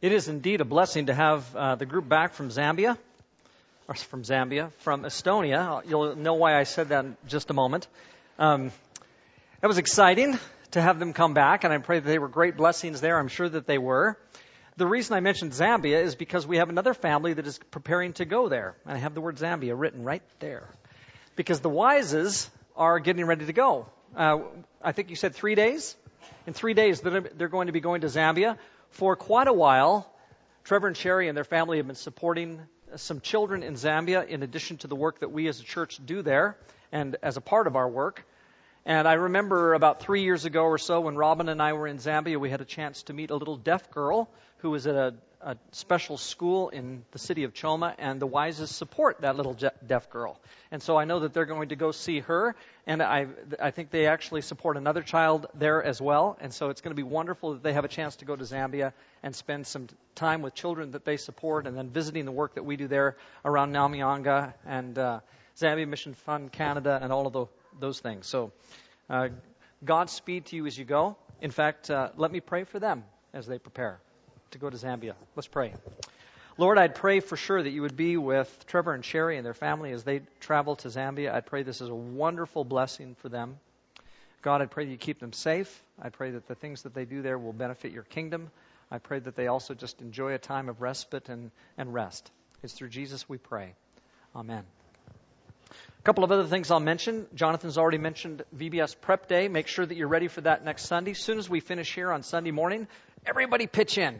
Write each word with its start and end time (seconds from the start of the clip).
It 0.00 0.12
is 0.12 0.28
indeed 0.28 0.60
a 0.60 0.64
blessing 0.64 1.06
to 1.06 1.14
have 1.14 1.56
uh, 1.56 1.74
the 1.74 1.84
group 1.84 2.08
back 2.08 2.34
from 2.34 2.50
Zambia, 2.50 2.96
or 3.88 3.96
from 3.96 4.22
Zambia, 4.22 4.70
from 4.78 5.02
Estonia. 5.02 5.82
You'll 5.88 6.14
know 6.14 6.34
why 6.34 6.56
I 6.56 6.62
said 6.62 6.90
that 6.90 7.04
in 7.04 7.16
just 7.26 7.50
a 7.50 7.52
moment. 7.52 7.88
Um, 8.38 8.70
it 9.60 9.66
was 9.66 9.78
exciting 9.78 10.38
to 10.70 10.80
have 10.80 11.00
them 11.00 11.12
come 11.12 11.34
back, 11.34 11.64
and 11.64 11.72
I 11.72 11.78
pray 11.78 11.98
that 11.98 12.06
they 12.06 12.20
were 12.20 12.28
great 12.28 12.56
blessings 12.56 13.00
there. 13.00 13.18
I'm 13.18 13.26
sure 13.26 13.48
that 13.48 13.66
they 13.66 13.76
were. 13.76 14.16
The 14.76 14.86
reason 14.86 15.16
I 15.16 15.20
mentioned 15.20 15.50
Zambia 15.50 16.00
is 16.00 16.14
because 16.14 16.46
we 16.46 16.58
have 16.58 16.68
another 16.68 16.94
family 16.94 17.32
that 17.32 17.48
is 17.48 17.58
preparing 17.72 18.12
to 18.14 18.24
go 18.24 18.48
there. 18.48 18.76
And 18.86 18.96
I 18.96 19.00
have 19.00 19.14
the 19.14 19.20
word 19.20 19.38
Zambia 19.38 19.74
written 19.76 20.04
right 20.04 20.22
there. 20.38 20.68
Because 21.34 21.58
the 21.58 21.70
Wises 21.70 22.48
are 22.76 23.00
getting 23.00 23.24
ready 23.24 23.46
to 23.46 23.52
go. 23.52 23.86
Uh, 24.14 24.42
I 24.80 24.92
think 24.92 25.10
you 25.10 25.16
said 25.16 25.34
three 25.34 25.56
days? 25.56 25.96
In 26.46 26.52
three 26.52 26.74
days, 26.74 27.00
they're 27.00 27.48
going 27.48 27.66
to 27.66 27.72
be 27.72 27.80
going 27.80 28.02
to 28.02 28.06
Zambia 28.06 28.58
for 28.90 29.16
quite 29.16 29.48
a 29.48 29.52
while, 29.52 30.10
Trevor 30.64 30.88
and 30.88 30.96
Sherry 30.96 31.28
and 31.28 31.36
their 31.36 31.44
family 31.44 31.78
have 31.78 31.86
been 31.86 31.96
supporting 31.96 32.60
some 32.96 33.20
children 33.20 33.62
in 33.62 33.74
Zambia 33.74 34.26
in 34.26 34.42
addition 34.42 34.78
to 34.78 34.86
the 34.86 34.96
work 34.96 35.20
that 35.20 35.30
we 35.30 35.48
as 35.48 35.60
a 35.60 35.64
church 35.64 36.00
do 36.04 36.22
there 36.22 36.56
and 36.92 37.16
as 37.22 37.36
a 37.36 37.40
part 37.40 37.66
of 37.66 37.76
our 37.76 37.88
work. 37.88 38.24
And 38.86 39.06
I 39.06 39.14
remember 39.14 39.74
about 39.74 40.00
three 40.00 40.22
years 40.22 40.46
ago 40.46 40.62
or 40.62 40.78
so 40.78 41.02
when 41.02 41.16
Robin 41.16 41.48
and 41.48 41.60
I 41.60 41.74
were 41.74 41.86
in 41.86 41.98
Zambia, 41.98 42.38
we 42.38 42.48
had 42.48 42.62
a 42.62 42.64
chance 42.64 43.02
to 43.04 43.12
meet 43.12 43.30
a 43.30 43.36
little 43.36 43.56
deaf 43.56 43.90
girl 43.90 44.30
who 44.58 44.70
was 44.70 44.86
at 44.86 44.94
a, 44.94 45.14
a 45.42 45.56
special 45.72 46.16
school 46.16 46.70
in 46.70 47.04
the 47.12 47.18
city 47.18 47.44
of 47.44 47.52
Choma, 47.52 47.94
and 47.98 48.20
the 48.20 48.26
Wises 48.26 48.68
support 48.68 49.20
that 49.20 49.36
little 49.36 49.56
deaf 49.86 50.10
girl. 50.10 50.40
And 50.70 50.82
so 50.82 50.96
I 50.96 51.04
know 51.04 51.20
that 51.20 51.34
they're 51.34 51.44
going 51.44 51.68
to 51.68 51.76
go 51.76 51.92
see 51.92 52.20
her, 52.20 52.56
and 52.88 53.02
I, 53.02 53.26
I 53.60 53.70
think 53.70 53.90
they 53.90 54.06
actually 54.06 54.40
support 54.40 54.78
another 54.78 55.02
child 55.02 55.46
there 55.54 55.82
as 55.82 56.00
well. 56.00 56.38
And 56.40 56.54
so 56.54 56.70
it's 56.70 56.80
going 56.80 56.96
to 56.96 56.96
be 56.96 57.02
wonderful 57.02 57.52
that 57.52 57.62
they 57.62 57.74
have 57.74 57.84
a 57.84 57.88
chance 57.88 58.16
to 58.16 58.24
go 58.24 58.34
to 58.34 58.42
Zambia 58.42 58.94
and 59.22 59.36
spend 59.36 59.66
some 59.66 59.88
time 60.14 60.40
with 60.40 60.54
children 60.54 60.92
that 60.92 61.04
they 61.04 61.18
support, 61.18 61.66
and 61.66 61.76
then 61.76 61.90
visiting 61.90 62.24
the 62.24 62.32
work 62.32 62.54
that 62.54 62.64
we 62.64 62.76
do 62.76 62.88
there 62.88 63.16
around 63.44 63.72
Namwianga 63.72 64.54
and 64.66 64.98
uh, 64.98 65.20
Zambia 65.58 65.86
Mission 65.86 66.14
Fund 66.14 66.50
Canada 66.50 66.98
and 67.00 67.12
all 67.12 67.26
of 67.26 67.34
the, 67.34 67.46
those 67.78 68.00
things. 68.00 68.26
So 68.26 68.52
uh, 69.10 69.28
Godspeed 69.84 70.46
to 70.46 70.56
you 70.56 70.66
as 70.66 70.78
you 70.78 70.86
go. 70.86 71.16
In 71.42 71.50
fact, 71.50 71.90
uh, 71.90 72.08
let 72.16 72.32
me 72.32 72.40
pray 72.40 72.64
for 72.64 72.78
them 72.78 73.04
as 73.34 73.46
they 73.46 73.58
prepare 73.58 74.00
to 74.52 74.58
go 74.58 74.70
to 74.70 74.76
Zambia. 74.78 75.12
Let's 75.36 75.46
pray. 75.46 75.74
Lord, 76.60 76.76
I'd 76.76 76.96
pray 76.96 77.20
for 77.20 77.36
sure 77.36 77.62
that 77.62 77.70
you 77.70 77.82
would 77.82 77.96
be 77.96 78.16
with 78.16 78.64
Trevor 78.66 78.92
and 78.92 79.04
Sherry 79.04 79.36
and 79.36 79.46
their 79.46 79.54
family 79.54 79.92
as 79.92 80.02
they 80.02 80.22
travel 80.40 80.74
to 80.76 80.88
Zambia. 80.88 81.32
I 81.32 81.40
pray 81.40 81.62
this 81.62 81.80
is 81.80 81.88
a 81.88 81.94
wonderful 81.94 82.64
blessing 82.64 83.14
for 83.20 83.28
them. 83.28 83.60
God, 84.42 84.60
I 84.60 84.66
pray 84.66 84.84
that 84.84 84.90
you 84.90 84.96
keep 84.96 85.20
them 85.20 85.32
safe. 85.32 85.84
I 86.02 86.08
pray 86.08 86.32
that 86.32 86.48
the 86.48 86.56
things 86.56 86.82
that 86.82 86.94
they 86.94 87.04
do 87.04 87.22
there 87.22 87.38
will 87.38 87.52
benefit 87.52 87.92
your 87.92 88.02
kingdom. 88.02 88.50
I 88.90 88.98
pray 88.98 89.20
that 89.20 89.36
they 89.36 89.46
also 89.46 89.72
just 89.74 90.00
enjoy 90.00 90.34
a 90.34 90.38
time 90.38 90.68
of 90.68 90.82
respite 90.82 91.28
and, 91.28 91.52
and 91.76 91.94
rest. 91.94 92.28
It's 92.64 92.72
through 92.72 92.88
Jesus 92.88 93.28
we 93.28 93.38
pray. 93.38 93.74
Amen. 94.34 94.64
A 95.70 96.02
couple 96.02 96.24
of 96.24 96.32
other 96.32 96.46
things 96.46 96.72
I'll 96.72 96.80
mention. 96.80 97.28
Jonathan's 97.36 97.78
already 97.78 97.98
mentioned 97.98 98.42
VBS 98.56 99.00
Prep 99.00 99.28
Day. 99.28 99.46
Make 99.46 99.68
sure 99.68 99.86
that 99.86 99.96
you're 99.96 100.08
ready 100.08 100.26
for 100.26 100.40
that 100.40 100.64
next 100.64 100.86
Sunday. 100.86 101.12
As 101.12 101.20
soon 101.20 101.38
as 101.38 101.48
we 101.48 101.60
finish 101.60 101.94
here 101.94 102.10
on 102.10 102.24
Sunday 102.24 102.50
morning, 102.50 102.88
everybody 103.24 103.68
pitch 103.68 103.96
in. 103.96 104.18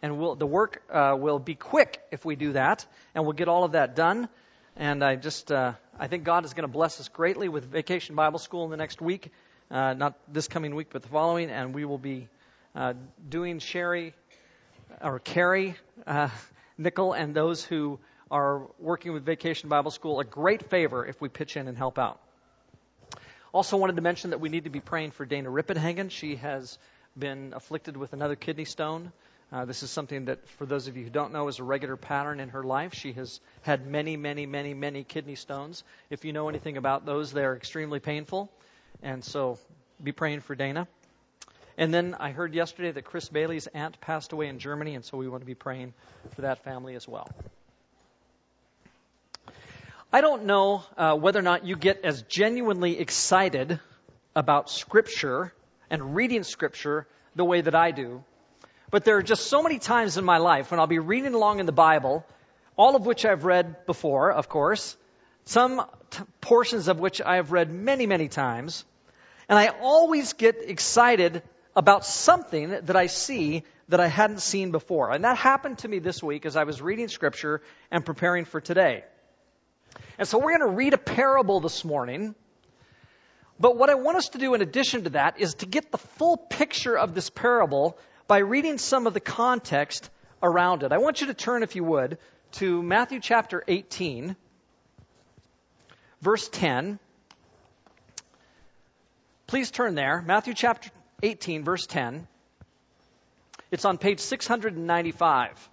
And 0.00 0.18
we'll, 0.18 0.36
the 0.36 0.46
work 0.46 0.82
uh, 0.90 1.16
will 1.18 1.38
be 1.38 1.54
quick 1.54 2.00
if 2.12 2.24
we 2.24 2.36
do 2.36 2.52
that, 2.52 2.86
and 3.14 3.24
we'll 3.24 3.32
get 3.32 3.48
all 3.48 3.64
of 3.64 3.72
that 3.72 3.96
done. 3.96 4.28
And 4.76 5.02
I 5.02 5.16
just, 5.16 5.50
uh, 5.50 5.72
I 5.98 6.06
think 6.06 6.22
God 6.22 6.44
is 6.44 6.54
going 6.54 6.66
to 6.66 6.72
bless 6.72 7.00
us 7.00 7.08
greatly 7.08 7.48
with 7.48 7.64
Vacation 7.64 8.14
Bible 8.14 8.38
School 8.38 8.64
in 8.64 8.70
the 8.70 8.76
next 8.76 9.00
week, 9.00 9.32
uh, 9.70 9.94
not 9.94 10.14
this 10.32 10.46
coming 10.46 10.76
week, 10.76 10.88
but 10.92 11.02
the 11.02 11.08
following, 11.08 11.50
and 11.50 11.74
we 11.74 11.84
will 11.84 11.98
be 11.98 12.28
uh, 12.76 12.94
doing 13.28 13.58
Sherry 13.58 14.14
or 15.02 15.18
Carrie 15.18 15.74
uh, 16.06 16.28
Nickel 16.76 17.12
and 17.12 17.34
those 17.34 17.64
who 17.64 17.98
are 18.30 18.62
working 18.78 19.12
with 19.12 19.24
Vacation 19.24 19.68
Bible 19.68 19.90
School 19.90 20.20
a 20.20 20.24
great 20.24 20.70
favor 20.70 21.04
if 21.04 21.20
we 21.20 21.28
pitch 21.28 21.56
in 21.56 21.66
and 21.66 21.76
help 21.76 21.98
out. 21.98 22.20
Also 23.52 23.76
wanted 23.76 23.96
to 23.96 24.02
mention 24.02 24.30
that 24.30 24.38
we 24.40 24.48
need 24.48 24.64
to 24.64 24.70
be 24.70 24.80
praying 24.80 25.10
for 25.10 25.24
Dana 25.24 25.50
Rippenhagen. 25.50 26.10
She 26.10 26.36
has 26.36 26.78
been 27.18 27.52
afflicted 27.54 27.96
with 27.96 28.12
another 28.12 28.36
kidney 28.36 28.66
stone. 28.66 29.12
Uh, 29.50 29.64
this 29.64 29.82
is 29.82 29.90
something 29.90 30.26
that, 30.26 30.46
for 30.58 30.66
those 30.66 30.88
of 30.88 30.96
you 30.96 31.04
who 31.04 31.10
don't 31.10 31.32
know, 31.32 31.48
is 31.48 31.58
a 31.58 31.64
regular 31.64 31.96
pattern 31.96 32.38
in 32.38 32.50
her 32.50 32.62
life. 32.62 32.92
She 32.92 33.12
has 33.14 33.40
had 33.62 33.86
many, 33.86 34.16
many, 34.16 34.44
many, 34.44 34.74
many 34.74 35.04
kidney 35.04 35.36
stones. 35.36 35.84
If 36.10 36.26
you 36.26 36.34
know 36.34 36.50
anything 36.50 36.76
about 36.76 37.06
those, 37.06 37.32
they're 37.32 37.56
extremely 37.56 37.98
painful. 37.98 38.50
And 39.02 39.24
so 39.24 39.58
be 40.02 40.12
praying 40.12 40.40
for 40.40 40.54
Dana. 40.54 40.86
And 41.78 41.94
then 41.94 42.14
I 42.18 42.32
heard 42.32 42.52
yesterday 42.54 42.90
that 42.92 43.04
Chris 43.04 43.28
Bailey's 43.30 43.68
aunt 43.68 44.00
passed 44.00 44.32
away 44.32 44.48
in 44.48 44.58
Germany, 44.58 44.96
and 44.96 45.04
so 45.04 45.16
we 45.16 45.28
want 45.28 45.42
to 45.42 45.46
be 45.46 45.54
praying 45.54 45.94
for 46.34 46.42
that 46.42 46.62
family 46.64 46.94
as 46.94 47.08
well. 47.08 47.30
I 50.12 50.20
don't 50.20 50.44
know 50.44 50.82
uh, 50.96 51.14
whether 51.16 51.38
or 51.38 51.42
not 51.42 51.64
you 51.64 51.76
get 51.76 52.04
as 52.04 52.22
genuinely 52.22 52.98
excited 52.98 53.80
about 54.34 54.68
Scripture 54.70 55.54
and 55.88 56.14
reading 56.14 56.42
Scripture 56.42 57.06
the 57.36 57.44
way 57.44 57.60
that 57.60 57.74
I 57.74 57.92
do. 57.92 58.24
But 58.90 59.04
there 59.04 59.16
are 59.16 59.22
just 59.22 59.46
so 59.46 59.62
many 59.62 59.78
times 59.78 60.16
in 60.16 60.24
my 60.24 60.38
life 60.38 60.70
when 60.70 60.80
I'll 60.80 60.86
be 60.86 60.98
reading 60.98 61.34
along 61.34 61.60
in 61.60 61.66
the 61.66 61.72
Bible, 61.72 62.24
all 62.76 62.96
of 62.96 63.04
which 63.04 63.24
I've 63.24 63.44
read 63.44 63.86
before, 63.86 64.32
of 64.32 64.48
course, 64.48 64.96
some 65.44 65.84
t- 66.10 66.22
portions 66.40 66.88
of 66.88 66.98
which 66.98 67.20
I 67.20 67.36
have 67.36 67.52
read 67.52 67.70
many, 67.70 68.06
many 68.06 68.28
times, 68.28 68.84
and 69.48 69.58
I 69.58 69.68
always 69.68 70.32
get 70.32 70.56
excited 70.62 71.42
about 71.76 72.04
something 72.04 72.70
that 72.70 72.96
I 72.96 73.06
see 73.06 73.62
that 73.88 74.00
I 74.00 74.06
hadn't 74.06 74.40
seen 74.40 74.70
before. 74.70 75.10
And 75.10 75.24
that 75.24 75.36
happened 75.36 75.78
to 75.78 75.88
me 75.88 75.98
this 75.98 76.22
week 76.22 76.44
as 76.46 76.56
I 76.56 76.64
was 76.64 76.82
reading 76.82 77.08
Scripture 77.08 77.62
and 77.90 78.04
preparing 78.04 78.44
for 78.44 78.60
today. 78.60 79.04
And 80.18 80.26
so 80.26 80.38
we're 80.38 80.58
going 80.58 80.70
to 80.70 80.76
read 80.76 80.94
a 80.94 80.98
parable 80.98 81.60
this 81.60 81.84
morning 81.84 82.34
but 83.60 83.76
what 83.76 83.90
I 83.90 83.96
want 83.96 84.16
us 84.16 84.28
to 84.30 84.38
do 84.38 84.54
in 84.54 84.62
addition 84.62 85.04
to 85.04 85.10
that 85.10 85.40
is 85.40 85.54
to 85.54 85.66
get 85.66 85.90
the 85.90 85.98
full 85.98 86.36
picture 86.36 86.96
of 86.96 87.14
this 87.14 87.28
parable 87.28 87.98
by 88.28 88.38
reading 88.38 88.78
some 88.78 89.06
of 89.06 89.14
the 89.14 89.20
context 89.20 90.10
around 90.42 90.82
it. 90.82 90.92
I 90.92 90.98
want 90.98 91.20
you 91.20 91.28
to 91.28 91.34
turn, 91.34 91.62
if 91.62 91.74
you 91.74 91.82
would, 91.82 92.18
to 92.52 92.82
Matthew 92.82 93.20
chapter 93.20 93.64
18, 93.66 94.36
verse 96.20 96.48
10. 96.50 96.98
Please 99.46 99.70
turn 99.70 99.94
there. 99.94 100.22
Matthew 100.22 100.52
chapter 100.52 100.90
18, 101.22 101.64
verse 101.64 101.86
10. 101.86 102.28
It's 103.70 103.86
on 103.86 103.96
page 103.98 104.20
695. 104.20 105.70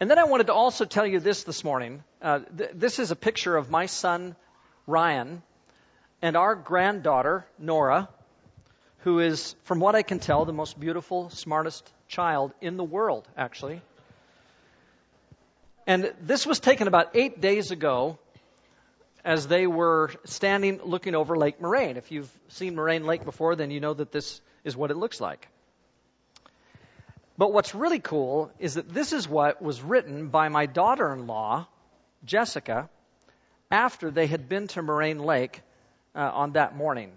And 0.00 0.10
then 0.10 0.18
I 0.18 0.24
wanted 0.24 0.48
to 0.48 0.52
also 0.52 0.84
tell 0.84 1.06
you 1.06 1.18
this 1.18 1.44
this 1.44 1.64
morning. 1.64 2.04
Uh, 2.20 2.40
th- 2.56 2.70
this 2.74 2.98
is 2.98 3.10
a 3.10 3.16
picture 3.16 3.56
of 3.56 3.70
my 3.70 3.86
son 3.86 4.36
Ryan, 4.86 5.42
and 6.20 6.36
our 6.36 6.54
granddaughter, 6.56 7.46
Nora, 7.58 8.08
who 9.02 9.18
is, 9.18 9.54
from 9.64 9.80
what 9.80 9.94
I 9.94 10.02
can 10.02 10.18
tell, 10.18 10.44
the 10.44 10.52
most 10.52 10.78
beautiful, 10.78 11.30
smartest 11.30 11.90
child 12.08 12.52
in 12.60 12.76
the 12.76 12.84
world, 12.84 13.26
actually. 13.36 13.82
And 15.86 16.12
this 16.20 16.46
was 16.46 16.60
taken 16.60 16.86
about 16.86 17.10
eight 17.14 17.40
days 17.40 17.72
ago 17.72 18.18
as 19.24 19.48
they 19.48 19.66
were 19.66 20.10
standing 20.24 20.80
looking 20.84 21.14
over 21.14 21.36
Lake 21.36 21.60
Moraine. 21.60 21.96
If 21.96 22.12
you've 22.12 22.30
seen 22.48 22.76
Moraine 22.76 23.04
Lake 23.04 23.24
before, 23.24 23.56
then 23.56 23.70
you 23.70 23.80
know 23.80 23.94
that 23.94 24.12
this 24.12 24.40
is 24.64 24.76
what 24.76 24.90
it 24.90 24.96
looks 24.96 25.20
like. 25.20 25.48
But 27.36 27.52
what's 27.52 27.74
really 27.74 27.98
cool 27.98 28.52
is 28.60 28.74
that 28.74 28.88
this 28.88 29.12
is 29.12 29.28
what 29.28 29.60
was 29.60 29.82
written 29.82 30.28
by 30.28 30.48
my 30.48 30.66
daughter 30.66 31.12
in 31.12 31.26
law, 31.26 31.66
Jessica, 32.24 32.88
after 33.70 34.10
they 34.10 34.26
had 34.26 34.48
been 34.48 34.68
to 34.68 34.82
Moraine 34.82 35.18
Lake 35.18 35.62
uh, 36.14 36.20
on 36.20 36.52
that 36.52 36.76
morning. 36.76 37.10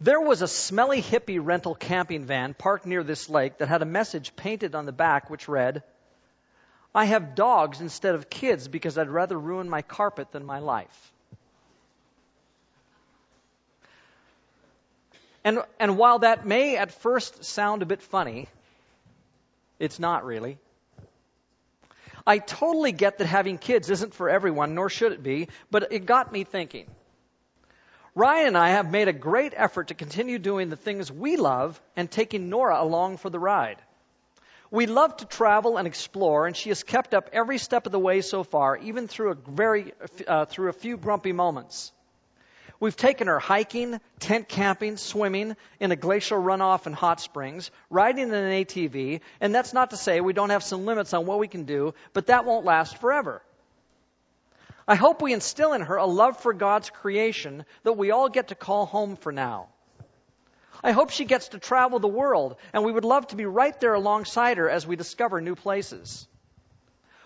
There 0.00 0.20
was 0.20 0.40
a 0.40 0.48
smelly 0.48 1.02
hippie 1.02 1.40
rental 1.42 1.74
camping 1.74 2.24
van 2.24 2.54
parked 2.54 2.86
near 2.86 3.02
this 3.02 3.28
lake 3.28 3.58
that 3.58 3.68
had 3.68 3.82
a 3.82 3.86
message 3.86 4.34
painted 4.34 4.74
on 4.74 4.86
the 4.86 4.92
back 4.92 5.28
which 5.28 5.46
read, 5.46 5.82
I 6.94 7.04
have 7.04 7.34
dogs 7.34 7.80
instead 7.80 8.14
of 8.14 8.30
kids 8.30 8.66
because 8.66 8.96
I'd 8.96 9.10
rather 9.10 9.38
ruin 9.38 9.68
my 9.68 9.82
carpet 9.82 10.32
than 10.32 10.44
my 10.44 10.58
life. 10.58 11.12
And, 15.44 15.62
and 15.78 15.96
while 15.96 16.20
that 16.20 16.46
may 16.46 16.76
at 16.76 16.92
first 16.92 17.44
sound 17.44 17.82
a 17.82 17.86
bit 17.86 18.02
funny, 18.02 18.48
it's 19.78 19.98
not 19.98 20.24
really. 20.24 20.58
I 22.26 22.38
totally 22.38 22.92
get 22.92 23.18
that 23.18 23.26
having 23.26 23.58
kids 23.58 23.90
isn't 23.90 24.14
for 24.14 24.28
everyone, 24.28 24.74
nor 24.74 24.90
should 24.90 25.12
it 25.12 25.22
be, 25.22 25.48
but 25.70 25.92
it 25.92 26.04
got 26.06 26.32
me 26.32 26.44
thinking. 26.44 26.86
Ryan 28.14 28.48
and 28.48 28.58
I 28.58 28.70
have 28.70 28.90
made 28.90 29.08
a 29.08 29.12
great 29.12 29.52
effort 29.56 29.88
to 29.88 29.94
continue 29.94 30.38
doing 30.38 30.68
the 30.68 30.76
things 30.76 31.12
we 31.12 31.36
love 31.36 31.80
and 31.96 32.10
taking 32.10 32.48
Nora 32.48 32.82
along 32.82 33.18
for 33.18 33.30
the 33.30 33.38
ride. 33.38 33.78
We 34.72 34.86
love 34.86 35.16
to 35.16 35.24
travel 35.24 35.78
and 35.78 35.86
explore, 35.86 36.46
and 36.46 36.56
she 36.56 36.68
has 36.68 36.82
kept 36.82 37.14
up 37.14 37.30
every 37.32 37.58
step 37.58 37.86
of 37.86 37.92
the 37.92 37.98
way 37.98 38.20
so 38.20 38.44
far, 38.44 38.76
even 38.76 39.08
through 39.08 39.32
a 39.32 39.34
very 39.34 39.92
uh, 40.28 40.44
through 40.44 40.68
a 40.68 40.72
few 40.72 40.96
grumpy 40.96 41.32
moments. 41.32 41.92
We've 42.78 42.96
taken 42.96 43.26
her 43.26 43.38
hiking, 43.38 44.00
tent 44.20 44.48
camping, 44.48 44.96
swimming, 44.96 45.56
in 45.80 45.92
a 45.92 45.96
glacial 45.96 46.40
runoff 46.40 46.86
and 46.86 46.94
hot 46.94 47.20
springs, 47.20 47.70
riding 47.90 48.28
in 48.28 48.34
an 48.34 48.64
ATV, 48.64 49.20
and 49.40 49.54
that's 49.54 49.74
not 49.74 49.90
to 49.90 49.96
say 49.96 50.20
we 50.20 50.32
don't 50.32 50.50
have 50.50 50.62
some 50.62 50.86
limits 50.86 51.12
on 51.12 51.26
what 51.26 51.40
we 51.40 51.48
can 51.48 51.64
do, 51.64 51.94
but 52.14 52.28
that 52.28 52.46
won't 52.46 52.64
last 52.64 52.96
forever. 52.98 53.42
I 54.90 54.96
hope 54.96 55.22
we 55.22 55.32
instill 55.32 55.72
in 55.72 55.82
her 55.82 55.94
a 55.94 56.04
love 56.04 56.40
for 56.40 56.52
God's 56.52 56.90
creation 56.90 57.64
that 57.84 57.92
we 57.92 58.10
all 58.10 58.28
get 58.28 58.48
to 58.48 58.56
call 58.56 58.86
home 58.86 59.14
for 59.14 59.30
now. 59.30 59.68
I 60.82 60.90
hope 60.90 61.10
she 61.10 61.26
gets 61.26 61.50
to 61.50 61.60
travel 61.60 62.00
the 62.00 62.08
world, 62.08 62.56
and 62.72 62.82
we 62.82 62.90
would 62.90 63.04
love 63.04 63.28
to 63.28 63.36
be 63.36 63.44
right 63.44 63.78
there 63.78 63.94
alongside 63.94 64.56
her 64.56 64.68
as 64.68 64.88
we 64.88 64.96
discover 64.96 65.40
new 65.40 65.54
places. 65.54 66.26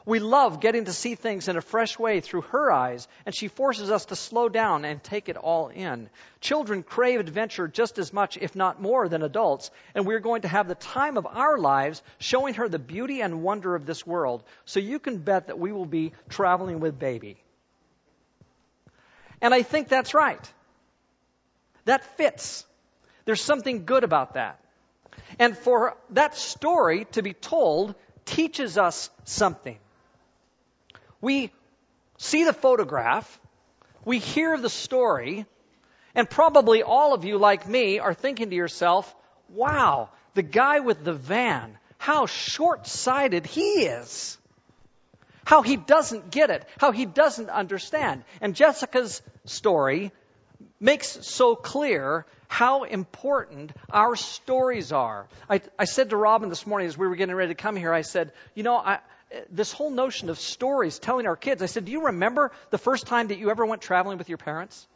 We 0.05 0.19
love 0.19 0.61
getting 0.61 0.85
to 0.85 0.93
see 0.93 1.15
things 1.15 1.49
in 1.49 1.57
a 1.57 1.63
fresh 1.63 1.99
way 1.99 2.21
through 2.21 2.43
her 2.43 2.71
eyes, 2.71 3.09
and 3.25 3.35
she 3.35 3.49
forces 3.49 3.91
us 3.91 4.05
to 4.07 4.17
slow 4.17 4.51
down 4.51 4.85
and 4.85 5.03
take 5.03 5.31
it 5.31 5.39
all 5.39 5.69
in. 5.69 6.11
Children 6.43 6.83
crave 6.83 7.19
adventure 7.19 7.67
just 7.67 7.99
as 7.99 8.13
much, 8.13 8.37
if 8.37 8.55
not 8.55 8.83
more, 8.83 9.09
than 9.09 9.23
adults, 9.23 9.71
and 9.95 10.07
we're 10.07 10.21
going 10.21 10.43
to 10.43 10.49
have 10.49 10.69
the 10.69 10.75
time 10.75 11.17
of 11.17 11.25
our 11.25 11.57
lives 11.57 12.03
showing 12.19 12.53
her 12.53 12.69
the 12.69 12.79
beauty 12.79 13.23
and 13.23 13.43
wonder 13.43 13.75
of 13.75 13.87
this 13.87 14.07
world. 14.07 14.45
So 14.67 14.81
you 14.81 14.99
can 14.99 15.17
bet 15.17 15.47
that 15.47 15.59
we 15.59 15.73
will 15.73 15.87
be 15.87 16.13
traveling 16.29 16.81
with 16.81 16.99
baby. 16.99 17.39
And 19.45 19.53
I 19.53 19.61
think 19.61 19.89
that's 19.89 20.15
right. 20.15 20.41
That 21.85 22.03
fits. 22.17 22.65
There's 23.27 23.43
something 23.43 23.85
good 23.85 24.03
about 24.03 24.35
that. 24.35 24.59
And 25.39 25.55
for 25.55 25.99
that 26.11 26.35
story 26.35 27.05
to 27.13 27.21
be 27.21 27.35
told 27.35 27.95
teaches 28.25 28.79
us 28.79 29.11
something. 29.25 29.77
We 31.21 31.51
see 32.17 32.45
the 32.45 32.55
photograph, 32.55 33.39
we 34.07 34.19
hear 34.19 34.57
the 34.57 34.71
story, 34.71 35.45
and 36.15 36.31
probably 36.31 36.83
all 36.83 37.13
of 37.13 37.27
you, 37.27 37.37
like 37.37 37.69
me, 37.69 37.99
are 37.99 38.15
thinking 38.15 38.49
to 38.49 38.57
yourself, 38.57 39.15
wow, 39.51 40.09
the 40.33 40.43
guy 40.43 40.81
with 40.81 41.05
the 41.05 41.13
van, 41.13 41.77
how 41.99 42.25
short 42.25 42.87
sighted 42.87 43.45
he 43.45 43.85
is. 43.85 44.39
How 45.45 45.63
he 45.63 45.77
doesn't 45.77 46.31
get 46.31 46.51
it, 46.51 46.67
how 46.79 46.93
he 46.93 47.07
doesn't 47.07 47.51
understand. 47.51 48.25
And 48.41 48.55
Jessica's 48.55 49.23
story 49.45 50.13
makes 50.81 51.27
so 51.27 51.57
clear 51.57 52.27
how 52.49 52.85
important 52.85 53.73
our 53.91 54.17
stories 54.17 54.93
are. 54.93 55.27
I, 55.49 55.61
I, 55.79 55.87
said 55.87 56.11
to 56.11 56.17
Robin 56.17 56.49
this 56.49 56.67
morning 56.67 56.89
as 56.89 56.97
we 56.97 57.09
were 57.09 57.17
getting 57.17 57.35
ready 57.35 57.55
to 57.55 57.61
come 57.61 57.75
here, 57.75 57.93
I 57.93 58.03
said, 58.03 58.33
you 58.55 58.63
know, 58.63 58.77
I, 58.77 59.01
this 59.51 59.73
whole 59.73 59.91
notion 59.91 60.31
of 60.31 60.39
stories, 60.39 60.99
telling 60.99 61.27
our 61.27 61.37
kids, 61.37 61.63
I 61.63 61.67
said, 61.67 61.85
do 61.85 61.93
you 61.93 62.07
remember 62.07 62.53
the 62.71 62.79
first 62.79 63.07
time 63.07 63.29
that 63.29 63.39
you 63.39 63.51
ever 63.51 63.67
went 63.67 63.83
traveling 63.83 64.19
with 64.19 64.29
your 64.29 64.39
parents? 64.39 64.87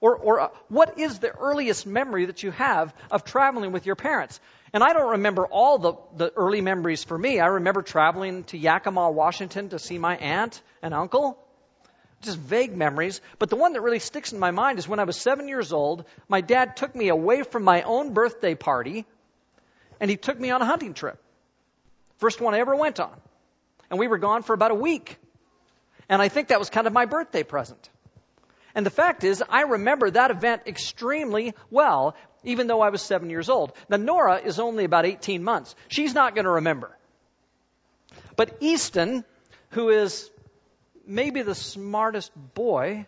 Or, 0.00 0.16
or 0.16 0.40
uh, 0.40 0.48
what 0.68 0.98
is 0.98 1.18
the 1.18 1.30
earliest 1.30 1.86
memory 1.86 2.26
that 2.26 2.42
you 2.42 2.50
have 2.50 2.94
of 3.10 3.24
traveling 3.24 3.72
with 3.72 3.86
your 3.86 3.96
parents? 3.96 4.40
And 4.72 4.82
I 4.82 4.92
don't 4.92 5.12
remember 5.12 5.46
all 5.46 5.78
the, 5.78 5.94
the 6.16 6.32
early 6.34 6.60
memories 6.60 7.04
for 7.04 7.16
me. 7.16 7.38
I 7.38 7.46
remember 7.46 7.80
traveling 7.82 8.44
to 8.44 8.58
Yakima, 8.58 9.10
Washington 9.10 9.68
to 9.70 9.78
see 9.78 9.98
my 9.98 10.16
aunt 10.16 10.60
and 10.82 10.92
uncle. 10.92 11.38
Just 12.22 12.38
vague 12.38 12.76
memories. 12.76 13.20
But 13.38 13.50
the 13.50 13.56
one 13.56 13.74
that 13.74 13.82
really 13.82 13.98
sticks 14.00 14.32
in 14.32 14.38
my 14.38 14.50
mind 14.50 14.78
is 14.78 14.88
when 14.88 14.98
I 14.98 15.04
was 15.04 15.16
seven 15.16 15.46
years 15.46 15.72
old, 15.72 16.04
my 16.28 16.40
dad 16.40 16.76
took 16.76 16.94
me 16.94 17.08
away 17.08 17.42
from 17.42 17.62
my 17.62 17.82
own 17.82 18.14
birthday 18.14 18.54
party 18.54 19.06
and 20.00 20.10
he 20.10 20.16
took 20.16 20.38
me 20.38 20.50
on 20.50 20.60
a 20.60 20.64
hunting 20.64 20.94
trip. 20.94 21.22
First 22.18 22.40
one 22.40 22.54
I 22.54 22.58
ever 22.58 22.74
went 22.74 22.98
on 22.98 23.14
and 23.90 23.98
we 23.98 24.08
were 24.08 24.18
gone 24.18 24.42
for 24.42 24.54
about 24.54 24.70
a 24.72 24.74
week. 24.74 25.18
And 26.08 26.20
I 26.20 26.28
think 26.28 26.48
that 26.48 26.58
was 26.58 26.68
kind 26.68 26.86
of 26.86 26.92
my 26.92 27.06
birthday 27.06 27.44
present. 27.44 27.88
And 28.74 28.84
the 28.84 28.90
fact 28.90 29.24
is, 29.24 29.42
I 29.48 29.62
remember 29.62 30.10
that 30.10 30.30
event 30.30 30.62
extremely 30.66 31.54
well, 31.70 32.16
even 32.42 32.66
though 32.66 32.80
I 32.80 32.90
was 32.90 33.02
seven 33.02 33.30
years 33.30 33.48
old. 33.48 33.72
Now, 33.88 33.96
Nora 33.96 34.38
is 34.38 34.58
only 34.58 34.84
about 34.84 35.06
18 35.06 35.42
months. 35.44 35.74
She's 35.88 36.14
not 36.14 36.34
going 36.34 36.44
to 36.44 36.50
remember. 36.50 36.96
But 38.36 38.56
Easton, 38.60 39.24
who 39.70 39.90
is 39.90 40.30
maybe 41.06 41.42
the 41.42 41.54
smartest 41.54 42.32
boy, 42.54 43.06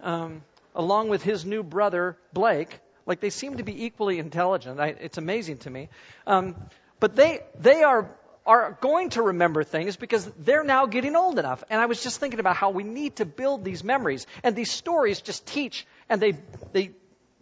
um, 0.00 0.42
along 0.74 1.08
with 1.08 1.22
his 1.22 1.44
new 1.44 1.62
brother, 1.62 2.16
Blake, 2.32 2.80
like 3.06 3.20
they 3.20 3.30
seem 3.30 3.56
to 3.56 3.62
be 3.62 3.84
equally 3.84 4.18
intelligent. 4.18 4.80
I, 4.80 4.88
it's 4.88 5.18
amazing 5.18 5.58
to 5.58 5.70
me. 5.70 5.88
Um, 6.26 6.56
but 7.00 7.14
they, 7.14 7.40
they 7.58 7.82
are 7.82 8.10
are 8.48 8.78
going 8.80 9.10
to 9.10 9.22
remember 9.22 9.62
things 9.62 9.96
because 9.96 10.24
they're 10.38 10.64
now 10.64 10.86
getting 10.86 11.14
old 11.14 11.38
enough. 11.38 11.62
And 11.68 11.78
I 11.78 11.84
was 11.84 12.02
just 12.02 12.18
thinking 12.18 12.40
about 12.40 12.56
how 12.56 12.70
we 12.70 12.82
need 12.82 13.16
to 13.16 13.26
build 13.26 13.62
these 13.62 13.84
memories. 13.84 14.26
And 14.42 14.56
these 14.56 14.70
stories 14.70 15.20
just 15.20 15.46
teach 15.46 15.86
and 16.08 16.20
they, 16.20 16.32
they, 16.72 16.92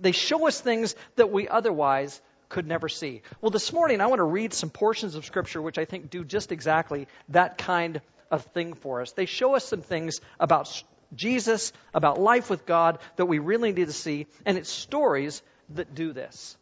they 0.01 0.11
show 0.11 0.49
us 0.49 0.61
things 0.61 0.97
that 1.15 1.31
we 1.31 1.47
otherwise 1.47 2.21
could 2.49 2.67
never 2.67 2.89
see. 2.89 3.23
Well, 3.41 3.51
this 3.51 3.73
morning 3.73 4.01
I 4.01 4.07
want 4.07 4.19
to 4.19 4.25
read 4.25 4.53
some 4.53 4.69
portions 4.69 5.15
of 5.15 5.25
Scripture 5.25 5.63
which 5.63 5.79
I 5.79 5.85
think 5.85 6.11
do 6.11 6.25
just 6.25 6.51
exactly 6.51 7.07
that 7.29 7.57
kind 7.57 8.01
of 8.31 8.45
thing 8.47 8.75
for 8.75 9.01
us. 9.01 9.13
They 9.13 9.27
show 9.27 9.55
us 9.55 9.65
some 9.65 9.83
things 9.83 10.21
about 10.41 10.83
Jesus, 11.15 11.73
about 11.95 12.21
life 12.21 12.51
with 12.51 12.67
God 12.67 12.99
that 13.15 13.27
we 13.27 13.39
really 13.39 13.71
need 13.71 13.87
to 13.87 13.93
see, 13.93 14.27
and 14.45 14.59
it's 14.59 14.69
stories 14.69 15.41
that 15.71 15.95
do 15.95 16.13
this. 16.13 16.57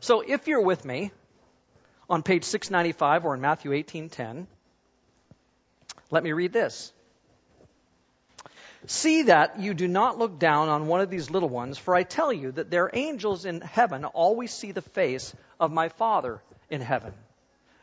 So 0.00 0.22
if 0.22 0.46
you're 0.48 0.62
with 0.62 0.84
me, 0.84 1.10
on 2.08 2.22
page 2.22 2.44
695 2.44 3.24
or 3.24 3.34
in 3.34 3.40
Matthew 3.40 3.72
18:10. 3.72 4.46
Let 6.10 6.22
me 6.22 6.32
read 6.32 6.52
this. 6.52 6.92
See 8.86 9.22
that 9.24 9.58
you 9.58 9.74
do 9.74 9.88
not 9.88 10.18
look 10.18 10.38
down 10.38 10.68
on 10.68 10.86
one 10.86 11.00
of 11.00 11.10
these 11.10 11.30
little 11.30 11.48
ones, 11.48 11.76
for 11.76 11.94
I 11.94 12.04
tell 12.04 12.32
you 12.32 12.52
that 12.52 12.70
their 12.70 12.90
angels 12.92 13.44
in 13.44 13.60
heaven 13.60 14.04
always 14.04 14.52
see 14.52 14.72
the 14.72 14.82
face 14.82 15.34
of 15.58 15.72
my 15.72 15.88
Father 15.88 16.40
in 16.70 16.80
heaven. 16.80 17.12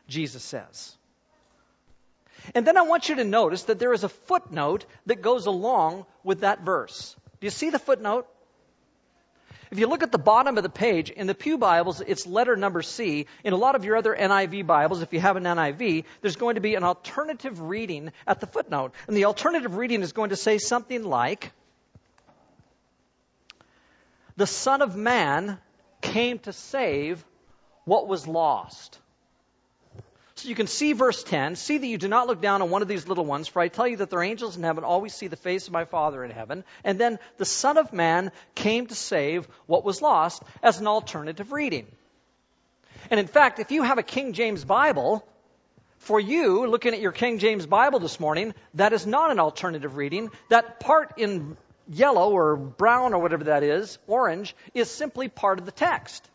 Jesus 0.08 0.42
says. 0.42 0.96
And 2.54 2.66
then 2.66 2.76
I 2.76 2.82
want 2.82 3.08
you 3.08 3.16
to 3.16 3.24
notice 3.24 3.64
that 3.64 3.78
there 3.78 3.92
is 3.92 4.04
a 4.04 4.08
footnote 4.08 4.86
that 5.06 5.22
goes 5.22 5.46
along 5.46 6.06
with 6.22 6.40
that 6.40 6.62
verse. 6.62 7.14
Do 7.40 7.46
you 7.46 7.50
see 7.50 7.70
the 7.70 7.78
footnote? 7.78 8.26
If 9.70 9.78
you 9.78 9.88
look 9.88 10.02
at 10.02 10.12
the 10.12 10.18
bottom 10.18 10.56
of 10.56 10.62
the 10.62 10.68
page, 10.68 11.10
in 11.10 11.26
the 11.26 11.34
Pew 11.34 11.58
Bibles, 11.58 12.00
it's 12.00 12.26
letter 12.26 12.56
number 12.56 12.82
C. 12.82 13.26
In 13.42 13.52
a 13.52 13.56
lot 13.56 13.74
of 13.74 13.84
your 13.84 13.96
other 13.96 14.14
NIV 14.14 14.66
Bibles, 14.66 15.02
if 15.02 15.12
you 15.12 15.20
have 15.20 15.36
an 15.36 15.44
NIV, 15.44 16.04
there's 16.20 16.36
going 16.36 16.54
to 16.54 16.60
be 16.60 16.74
an 16.76 16.84
alternative 16.84 17.60
reading 17.60 18.12
at 18.26 18.40
the 18.40 18.46
footnote. 18.46 18.92
And 19.08 19.16
the 19.16 19.24
alternative 19.24 19.76
reading 19.76 20.02
is 20.02 20.12
going 20.12 20.30
to 20.30 20.36
say 20.36 20.58
something 20.58 21.02
like, 21.02 21.52
The 24.36 24.46
Son 24.46 24.82
of 24.82 24.94
Man 24.94 25.58
came 26.00 26.38
to 26.40 26.52
save 26.52 27.24
what 27.84 28.06
was 28.06 28.28
lost. 28.28 29.00
So 30.36 30.50
you 30.50 30.54
can 30.54 30.66
see 30.66 30.92
verse 30.92 31.22
10. 31.22 31.56
See 31.56 31.78
that 31.78 31.86
you 31.86 31.96
do 31.96 32.08
not 32.08 32.26
look 32.26 32.42
down 32.42 32.60
on 32.60 32.68
one 32.68 32.82
of 32.82 32.88
these 32.88 33.08
little 33.08 33.24
ones, 33.24 33.48
for 33.48 33.60
I 33.60 33.68
tell 33.68 33.88
you 33.88 33.96
that 33.98 34.10
their 34.10 34.22
angels 34.22 34.56
in 34.56 34.62
heaven 34.62 34.84
always 34.84 35.14
see 35.14 35.28
the 35.28 35.36
face 35.36 35.66
of 35.66 35.72
my 35.72 35.86
Father 35.86 36.22
in 36.22 36.30
heaven. 36.30 36.62
And 36.84 36.98
then 36.98 37.18
the 37.38 37.46
Son 37.46 37.78
of 37.78 37.94
Man 37.94 38.30
came 38.54 38.86
to 38.86 38.94
save 38.94 39.48
what 39.64 39.82
was 39.82 40.02
lost 40.02 40.42
as 40.62 40.78
an 40.78 40.86
alternative 40.86 41.52
reading. 41.52 41.86
And 43.10 43.18
in 43.18 43.26
fact, 43.26 43.60
if 43.60 43.70
you 43.70 43.82
have 43.82 43.96
a 43.96 44.02
King 44.02 44.34
James 44.34 44.62
Bible, 44.62 45.26
for 45.98 46.20
you, 46.20 46.66
looking 46.66 46.92
at 46.92 47.00
your 47.00 47.12
King 47.12 47.38
James 47.38 47.64
Bible 47.64 47.98
this 47.98 48.20
morning, 48.20 48.54
that 48.74 48.92
is 48.92 49.06
not 49.06 49.30
an 49.30 49.40
alternative 49.40 49.96
reading. 49.96 50.30
That 50.50 50.80
part 50.80 51.14
in 51.16 51.56
yellow 51.88 52.30
or 52.30 52.56
brown 52.56 53.14
or 53.14 53.22
whatever 53.22 53.44
that 53.44 53.62
is, 53.62 53.98
orange, 54.06 54.54
is 54.74 54.90
simply 54.90 55.28
part 55.28 55.58
of 55.58 55.64
the 55.64 55.72
text. 55.72 56.28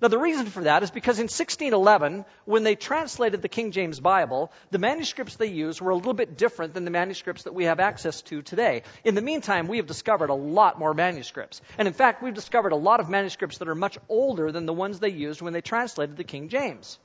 Now, 0.00 0.08
the 0.08 0.18
reason 0.18 0.46
for 0.46 0.64
that 0.64 0.82
is 0.82 0.90
because 0.90 1.18
in 1.18 1.24
1611, 1.24 2.24
when 2.44 2.64
they 2.64 2.74
translated 2.74 3.40
the 3.40 3.48
King 3.48 3.72
James 3.72 3.98
Bible, 3.98 4.52
the 4.70 4.78
manuscripts 4.78 5.36
they 5.36 5.46
used 5.46 5.80
were 5.80 5.90
a 5.90 5.96
little 5.96 6.12
bit 6.12 6.36
different 6.36 6.74
than 6.74 6.84
the 6.84 6.90
manuscripts 6.90 7.44
that 7.44 7.54
we 7.54 7.64
have 7.64 7.80
access 7.80 8.20
to 8.22 8.42
today. 8.42 8.82
In 9.04 9.14
the 9.14 9.22
meantime, 9.22 9.68
we 9.68 9.78
have 9.78 9.86
discovered 9.86 10.30
a 10.30 10.34
lot 10.34 10.78
more 10.78 10.92
manuscripts. 10.92 11.62
And 11.78 11.88
in 11.88 11.94
fact, 11.94 12.22
we've 12.22 12.34
discovered 12.34 12.72
a 12.72 12.76
lot 12.76 13.00
of 13.00 13.08
manuscripts 13.08 13.58
that 13.58 13.68
are 13.68 13.74
much 13.74 13.96
older 14.08 14.52
than 14.52 14.66
the 14.66 14.74
ones 14.74 14.98
they 14.98 15.08
used 15.08 15.40
when 15.40 15.54
they 15.54 15.62
translated 15.62 16.16
the 16.16 16.24
King 16.24 16.48
James. 16.48 16.98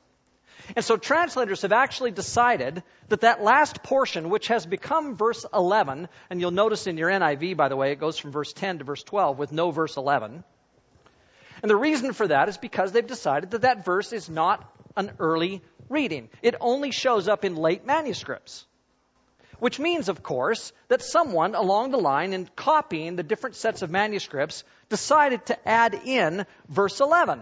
And 0.75 0.85
so 0.85 0.97
translators 0.97 1.63
have 1.63 1.71
actually 1.71 2.11
decided 2.11 2.83
that 3.09 3.21
that 3.21 3.41
last 3.41 3.83
portion, 3.83 4.29
which 4.29 4.47
has 4.49 4.65
become 4.65 5.15
verse 5.15 5.45
11, 5.53 6.07
and 6.29 6.41
you'll 6.41 6.51
notice 6.51 6.87
in 6.87 6.97
your 6.97 7.09
NIV, 7.09 7.57
by 7.57 7.69
the 7.69 7.75
way, 7.75 7.91
it 7.91 7.99
goes 7.99 8.17
from 8.17 8.31
verse 8.31 8.53
10 8.53 8.79
to 8.79 8.83
verse 8.83 9.03
12 9.03 9.37
with 9.39 9.51
no 9.51 9.71
verse 9.71 9.97
11. 9.97 10.43
And 11.61 11.69
the 11.69 11.75
reason 11.75 12.13
for 12.13 12.27
that 12.27 12.49
is 12.49 12.57
because 12.57 12.91
they've 12.91 13.05
decided 13.05 13.51
that 13.51 13.61
that 13.61 13.85
verse 13.85 14.13
is 14.13 14.29
not 14.29 14.67
an 14.95 15.11
early 15.19 15.61
reading. 15.89 16.29
It 16.41 16.55
only 16.59 16.91
shows 16.91 17.27
up 17.27 17.45
in 17.45 17.55
late 17.55 17.85
manuscripts. 17.85 18.65
Which 19.59 19.79
means, 19.79 20.09
of 20.09 20.23
course, 20.23 20.73
that 20.87 21.03
someone 21.03 21.53
along 21.53 21.91
the 21.91 21.99
line 21.99 22.33
in 22.33 22.49
copying 22.55 23.15
the 23.15 23.23
different 23.23 23.55
sets 23.55 23.83
of 23.83 23.91
manuscripts 23.91 24.63
decided 24.89 25.45
to 25.47 25.69
add 25.69 25.93
in 25.93 26.47
verse 26.67 26.99
11. 26.99 27.41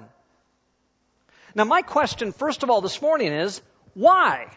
Now, 1.55 1.63
my 1.63 1.81
question, 1.81 2.33
first 2.33 2.61
of 2.63 2.69
all, 2.69 2.81
this 2.81 3.01
morning 3.01 3.31
is 3.31 3.61
why? 3.93 4.47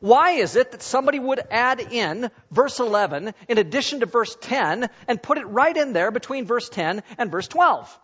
Why 0.00 0.32
is 0.32 0.56
it 0.56 0.72
that 0.72 0.82
somebody 0.82 1.18
would 1.18 1.40
add 1.50 1.80
in 1.80 2.30
verse 2.50 2.80
11 2.80 3.32
in 3.48 3.58
addition 3.58 4.00
to 4.00 4.06
verse 4.06 4.36
10 4.42 4.90
and 5.08 5.22
put 5.22 5.38
it 5.38 5.46
right 5.46 5.76
in 5.76 5.94
there 5.94 6.10
between 6.10 6.44
verse 6.44 6.68
10 6.68 7.02
and 7.16 7.32
verse 7.32 7.48
12? 7.48 7.98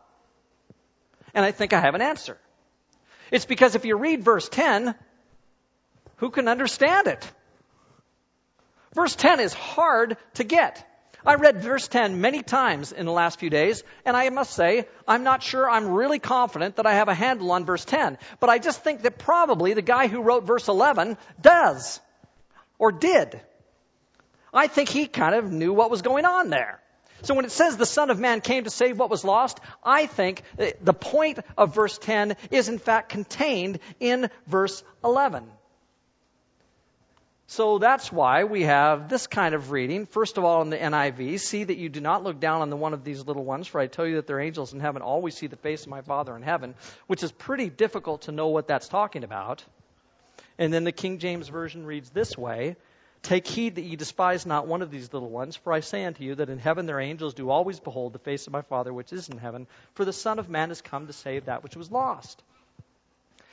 And 1.35 1.45
I 1.45 1.53
think 1.53 1.73
I 1.73 1.81
have 1.81 1.95
an 1.95 2.03
answer. 2.03 2.39
It's 3.31 3.47
because 3.47 3.75
if 3.75 3.85
you 3.85 3.97
read 3.97 4.23
verse 4.23 4.49
10, 4.49 4.95
who 6.17 6.31
can 6.31 6.49
understand 6.49 7.07
it? 7.07 7.33
Verse 8.95 9.17
10 9.17 9.41
is 9.41 9.55
hard 9.55 10.19
to 10.35 10.45
get. 10.45 10.87
I 11.25 11.37
read 11.37 11.63
verse 11.63 11.87
10 11.89 12.21
many 12.21 12.43
times 12.43 12.91
in 12.93 13.07
the 13.07 13.13
last 13.13 13.39
few 13.39 13.49
days, 13.49 13.85
and 14.05 14.17
I 14.17 14.29
must 14.31 14.53
say, 14.55 14.87
I'm 15.07 15.23
not 15.23 15.43
sure 15.43 15.71
I'm 15.71 15.89
really 15.89 16.19
confident 16.19 16.77
that 16.77 16.87
I 16.87 16.95
have 16.95 17.09
a 17.09 17.15
handle 17.15 17.53
on 17.53 17.65
verse 17.65 17.85
10. 17.85 18.19
But 18.41 18.51
I 18.51 18.59
just 18.59 18.83
think 18.83 19.03
that 19.03 19.19
probably 19.19 19.75
the 19.75 19.83
guy 19.83 20.09
who 20.09 20.23
wrote 20.23 20.45
verse 20.45 20.69
11 20.69 21.17
does. 21.41 22.01
Or 22.79 22.91
did. 22.91 23.41
I 24.53 24.67
think 24.67 24.89
he 24.89 25.07
kind 25.07 25.35
of 25.35 25.51
knew 25.51 25.73
what 25.73 25.91
was 25.91 26.03
going 26.03 26.25
on 26.25 26.51
there. 26.51 26.81
So 27.23 27.35
when 27.35 27.45
it 27.45 27.53
says 27.53 27.77
the 27.77 27.87
Son 27.87 28.11
of 28.11 28.19
Man 28.19 28.41
came 28.41 28.65
to 28.65 28.71
save 28.71 28.99
what 28.99 29.11
was 29.11 29.25
lost, 29.25 29.61
I 29.83 30.07
think 30.07 30.43
eh, 30.59 30.73
the 30.81 30.93
point 30.93 31.39
of 31.57 31.75
verse 31.75 31.97
10 31.99 32.37
is 32.51 32.69
in 32.69 32.79
fact 32.79 33.11
contained 33.11 33.79
in 34.01 34.29
verse 34.47 34.83
11. 35.05 35.45
So 37.47 37.79
that's 37.79 38.11
why 38.11 38.45
we 38.45 38.63
have 38.63 39.09
this 39.09 39.27
kind 39.27 39.55
of 39.55 39.73
reading. 39.73 40.07
First 40.07 40.39
of 40.39 40.45
all, 40.45 40.63
in 40.63 40.71
the 40.71 40.79
NIV, 40.79 41.39
see 41.39 41.65
that 41.65 41.77
you 41.77 41.91
do 41.91 42.01
not 42.01 42.25
look 42.25 42.41
down 42.41 42.63
on 42.63 42.71
the 42.71 42.77
one 42.77 42.95
of 42.95 43.05
these 43.05 43.27
little 43.27 43.45
ones, 43.45 43.67
for 43.67 43.79
I 43.79 43.89
tell 43.89 44.07
you 44.07 44.17
that 44.17 44.27
their 44.27 44.41
angels 44.41 44.73
in 44.73 44.81
heaven 44.81 45.03
always 45.03 45.37
see 45.37 45.49
the 45.49 45.57
face 45.57 45.83
of 45.83 45.89
my 45.89 46.01
Father 46.01 46.35
in 46.35 46.43
heaven, 46.43 46.75
which 47.09 47.23
is 47.23 47.31
pretty 47.31 47.69
difficult 47.69 48.23
to 48.23 48.33
know 48.33 48.49
what 48.49 48.67
that's 48.67 48.89
talking 48.89 49.23
about. 49.23 49.63
And 50.59 50.73
then 50.73 50.85
the 50.85 50.93
King 50.93 51.19
James 51.19 51.49
Version 51.49 51.85
reads 51.85 52.11
this 52.11 52.39
way 52.39 52.77
Take 53.23 53.47
heed 53.47 53.77
that 53.77 53.83
ye 53.83 53.95
despise 53.95 54.45
not 54.47 54.67
one 54.67 54.83
of 54.83 54.91
these 54.91 55.13
little 55.13 55.31
ones, 55.31 55.55
for 55.55 55.73
I 55.73 55.81
say 55.81 56.05
unto 56.05 56.25
you 56.25 56.35
that 56.37 56.51
in 56.51 56.59
heaven 56.59 56.87
their 56.87 56.99
angels 56.99 57.35
do 57.35 57.51
always 57.51 57.79
behold 57.79 58.13
the 58.13 58.19
face 58.19 58.49
of 58.49 58.53
my 58.53 58.63
Father 58.63 58.93
which 58.93 59.13
is 59.13 59.29
in 59.29 59.39
heaven, 59.39 59.69
for 59.95 60.05
the 60.05 60.13
Son 60.13 60.41
of 60.41 60.49
Man 60.49 60.73
is 60.73 60.83
come 60.83 61.07
to 61.07 61.13
save 61.13 61.45
that 61.45 61.63
which 61.63 61.77
was 61.77 61.91
lost. 61.91 62.43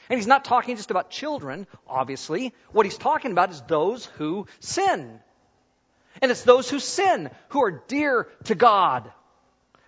And 0.09 0.17
he's 0.17 0.27
not 0.27 0.43
talking 0.43 0.75
just 0.75 0.89
about 0.89 1.11
children, 1.11 1.67
obviously. 1.87 2.53
What 2.71 2.87
he's 2.87 2.97
talking 2.97 3.31
about 3.31 3.51
is 3.51 3.61
those 3.61 4.05
who 4.05 4.47
sin. 4.59 5.19
And 6.19 6.31
it's 6.31 6.43
those 6.43 6.67
who 6.67 6.79
sin 6.79 7.29
who 7.49 7.63
are 7.63 7.83
dear 7.87 8.27
to 8.45 8.55
God. 8.55 9.11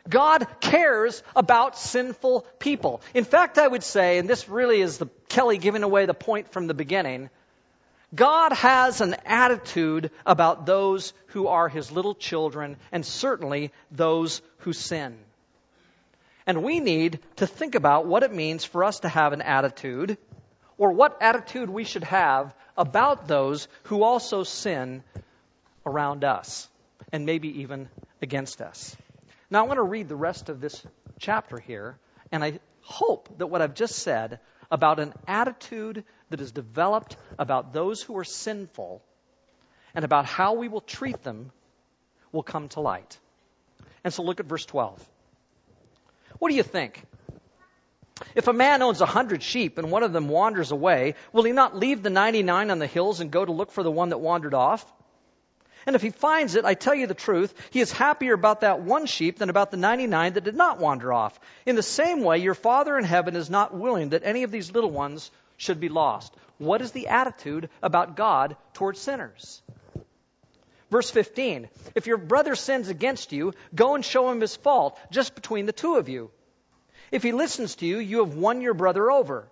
God 0.07 0.47
cares 0.59 1.23
about 1.35 1.77
sinful 1.77 2.41
people. 2.59 3.01
In 3.15 3.23
fact, 3.23 3.57
I 3.57 3.67
would 3.67 3.83
say, 3.83 4.19
and 4.19 4.29
this 4.29 4.47
really 4.47 4.81
is 4.81 5.00
the 5.00 5.07
Kelly 5.27 5.57
giving 5.57 5.83
away 5.83 6.05
the 6.05 6.13
point 6.13 6.51
from 6.51 6.67
the 6.67 6.73
beginning, 6.75 7.29
God 8.13 8.51
has 8.51 8.99
an 8.99 9.15
attitude 9.25 10.11
about 10.25 10.65
those 10.65 11.13
who 11.27 11.47
are 11.47 11.69
his 11.69 11.91
little 11.91 12.13
children 12.13 12.77
and 12.91 13.05
certainly 13.05 13.71
those 13.89 14.41
who 14.59 14.73
sin. 14.73 15.17
And 16.45 16.63
we 16.63 16.79
need 16.79 17.19
to 17.37 17.47
think 17.47 17.75
about 17.75 18.05
what 18.05 18.23
it 18.23 18.33
means 18.33 18.65
for 18.65 18.83
us 18.83 19.01
to 19.01 19.09
have 19.09 19.31
an 19.31 19.41
attitude, 19.41 20.17
or 20.77 20.91
what 20.91 21.21
attitude 21.21 21.69
we 21.69 21.83
should 21.83 22.03
have 22.03 22.53
about 22.75 23.27
those 23.27 23.67
who 23.83 24.03
also 24.03 24.43
sin 24.43 25.03
around 25.85 26.23
us, 26.23 26.67
and 27.11 27.25
maybe 27.25 27.61
even 27.61 27.87
against 28.21 28.61
us. 28.61 28.95
Now, 29.49 29.59
I 29.63 29.67
want 29.67 29.77
to 29.77 29.83
read 29.83 30.09
the 30.09 30.15
rest 30.15 30.49
of 30.49 30.59
this 30.59 30.83
chapter 31.19 31.59
here, 31.59 31.97
and 32.31 32.43
I 32.43 32.59
hope 32.81 33.37
that 33.37 33.47
what 33.47 33.61
I've 33.61 33.75
just 33.75 33.99
said 33.99 34.39
about 34.71 34.99
an 34.99 35.13
attitude 35.27 36.03
that 36.31 36.41
is 36.41 36.51
developed 36.51 37.15
about 37.38 37.73
those 37.73 38.01
who 38.01 38.17
are 38.17 38.23
sinful 38.23 39.01
and 39.93 40.03
about 40.03 40.25
how 40.25 40.53
we 40.53 40.67
will 40.67 40.81
treat 40.81 41.21
them 41.23 41.51
will 42.31 42.43
come 42.43 42.69
to 42.69 42.79
light. 42.79 43.19
And 44.03 44.13
so 44.13 44.23
look 44.23 44.39
at 44.39 44.45
verse 44.45 44.65
12. 44.65 45.07
What 46.39 46.50
do 46.50 46.55
you 46.55 46.63
think? 46.63 47.03
If 48.35 48.47
a 48.47 48.53
man 48.53 48.81
owns 48.81 49.01
a 49.01 49.05
hundred 49.05 49.43
sheep 49.43 49.77
and 49.77 49.91
one 49.91 50.03
of 50.03 50.13
them 50.13 50.29
wanders 50.29 50.71
away, 50.71 51.15
will 51.33 51.43
he 51.43 51.51
not 51.51 51.75
leave 51.75 52.03
the 52.03 52.09
99 52.09 52.71
on 52.71 52.79
the 52.79 52.88
hills 52.88 53.19
and 53.19 53.31
go 53.31 53.43
to 53.43 53.51
look 53.51 53.71
for 53.71 53.83
the 53.83 53.91
one 53.91 54.09
that 54.09 54.19
wandered 54.19 54.53
off? 54.53 54.85
And 55.85 55.95
if 55.95 56.01
he 56.01 56.11
finds 56.11 56.55
it, 56.55 56.63
I 56.63 56.75
tell 56.75 56.93
you 56.93 57.07
the 57.07 57.15
truth, 57.15 57.53
he 57.71 57.79
is 57.79 57.91
happier 57.91 58.33
about 58.33 58.61
that 58.61 58.81
one 58.81 59.07
sheep 59.07 59.39
than 59.39 59.50
about 59.50 59.71
the 59.71 59.77
99 59.77 60.33
that 60.33 60.43
did 60.43 60.55
not 60.55 60.79
wander 60.79 61.11
off. 61.11 61.39
In 61.65 61.75
the 61.75 61.83
same 61.83 62.21
way, 62.21 62.38
your 62.38 62.53
Father 62.53 62.97
in 62.97 63.03
heaven 63.03 63.35
is 63.35 63.50
not 63.50 63.73
willing 63.73 64.09
that 64.09 64.21
any 64.23 64.43
of 64.43 64.51
these 64.51 64.71
little 64.71 64.91
ones 64.91 65.31
should 65.61 65.79
be 65.79 65.89
lost. 65.89 66.33
What 66.57 66.81
is 66.81 66.91
the 66.91 67.07
attitude 67.07 67.69
about 67.83 68.15
God 68.15 68.55
towards 68.73 68.99
sinners? 68.99 69.61
Verse 70.89 71.11
15 71.11 71.69
If 71.93 72.07
your 72.07 72.17
brother 72.17 72.55
sins 72.55 72.89
against 72.89 73.31
you, 73.31 73.53
go 73.73 73.93
and 73.93 74.03
show 74.03 74.31
him 74.31 74.41
his 74.41 74.55
fault, 74.55 74.99
just 75.11 75.35
between 75.35 75.67
the 75.67 75.71
two 75.71 75.95
of 75.95 76.09
you. 76.09 76.31
If 77.11 77.21
he 77.21 77.31
listens 77.31 77.75
to 77.75 77.85
you, 77.85 77.99
you 77.99 78.19
have 78.19 78.35
won 78.35 78.61
your 78.61 78.73
brother 78.73 79.11
over. 79.11 79.51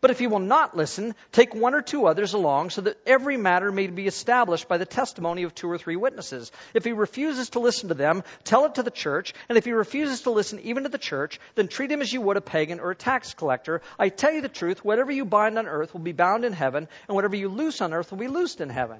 But 0.00 0.12
if 0.12 0.18
he 0.20 0.28
will 0.28 0.38
not 0.38 0.76
listen, 0.76 1.16
take 1.32 1.54
one 1.54 1.74
or 1.74 1.82
two 1.82 2.06
others 2.06 2.32
along, 2.32 2.70
so 2.70 2.82
that 2.82 2.98
every 3.04 3.36
matter 3.36 3.72
may 3.72 3.88
be 3.88 4.06
established 4.06 4.68
by 4.68 4.78
the 4.78 4.86
testimony 4.86 5.42
of 5.42 5.54
two 5.54 5.68
or 5.68 5.76
three 5.76 5.96
witnesses. 5.96 6.52
If 6.72 6.84
he 6.84 6.92
refuses 6.92 7.50
to 7.50 7.58
listen 7.58 7.88
to 7.88 7.94
them, 7.94 8.22
tell 8.44 8.64
it 8.66 8.76
to 8.76 8.84
the 8.84 8.92
church, 8.92 9.34
and 9.48 9.58
if 9.58 9.64
he 9.64 9.72
refuses 9.72 10.22
to 10.22 10.30
listen 10.30 10.60
even 10.60 10.84
to 10.84 10.88
the 10.88 10.98
church, 10.98 11.40
then 11.56 11.66
treat 11.66 11.90
him 11.90 12.00
as 12.00 12.12
you 12.12 12.20
would 12.20 12.36
a 12.36 12.40
pagan 12.40 12.78
or 12.78 12.92
a 12.92 12.96
tax 12.96 13.34
collector. 13.34 13.82
I 13.98 14.08
tell 14.08 14.32
you 14.32 14.40
the 14.40 14.48
truth, 14.48 14.84
whatever 14.84 15.10
you 15.10 15.24
bind 15.24 15.58
on 15.58 15.66
earth 15.66 15.92
will 15.92 16.00
be 16.00 16.12
bound 16.12 16.44
in 16.44 16.52
heaven, 16.52 16.86
and 17.08 17.14
whatever 17.16 17.34
you 17.34 17.48
loose 17.48 17.80
on 17.80 17.92
earth 17.92 18.12
will 18.12 18.18
be 18.18 18.28
loosed 18.28 18.60
in 18.60 18.70
heaven. 18.70 18.98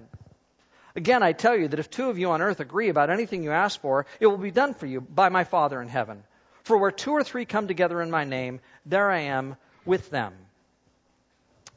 Again, 0.96 1.22
I 1.22 1.30
tell 1.30 1.56
you 1.56 1.68
that 1.68 1.78
if 1.78 1.90
two 1.90 2.10
of 2.10 2.18
you 2.18 2.30
on 2.30 2.42
earth 2.42 2.58
agree 2.58 2.88
about 2.88 3.08
anything 3.08 3.44
you 3.44 3.52
ask 3.52 3.80
for, 3.80 4.06
it 4.18 4.26
will 4.26 4.36
be 4.36 4.50
done 4.50 4.74
for 4.74 4.86
you 4.86 5.00
by 5.00 5.28
my 5.28 5.44
Father 5.44 5.80
in 5.80 5.86
heaven. 5.86 6.24
For 6.64 6.76
where 6.76 6.90
two 6.90 7.12
or 7.12 7.22
three 7.22 7.44
come 7.44 7.68
together 7.68 8.02
in 8.02 8.10
my 8.10 8.24
name, 8.24 8.58
there 8.84 9.08
I 9.08 9.20
am 9.20 9.54
with 9.84 10.10
them. 10.10 10.34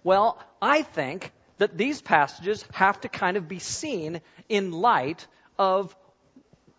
Well, 0.03 0.39
I 0.61 0.81
think 0.81 1.31
that 1.57 1.77
these 1.77 2.01
passages 2.01 2.65
have 2.73 2.99
to 3.01 3.09
kind 3.09 3.37
of 3.37 3.47
be 3.47 3.59
seen 3.59 4.21
in 4.49 4.71
light 4.71 5.27
of 5.59 5.95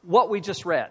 what 0.03 0.29
we 0.29 0.41
just 0.41 0.65
read. 0.65 0.91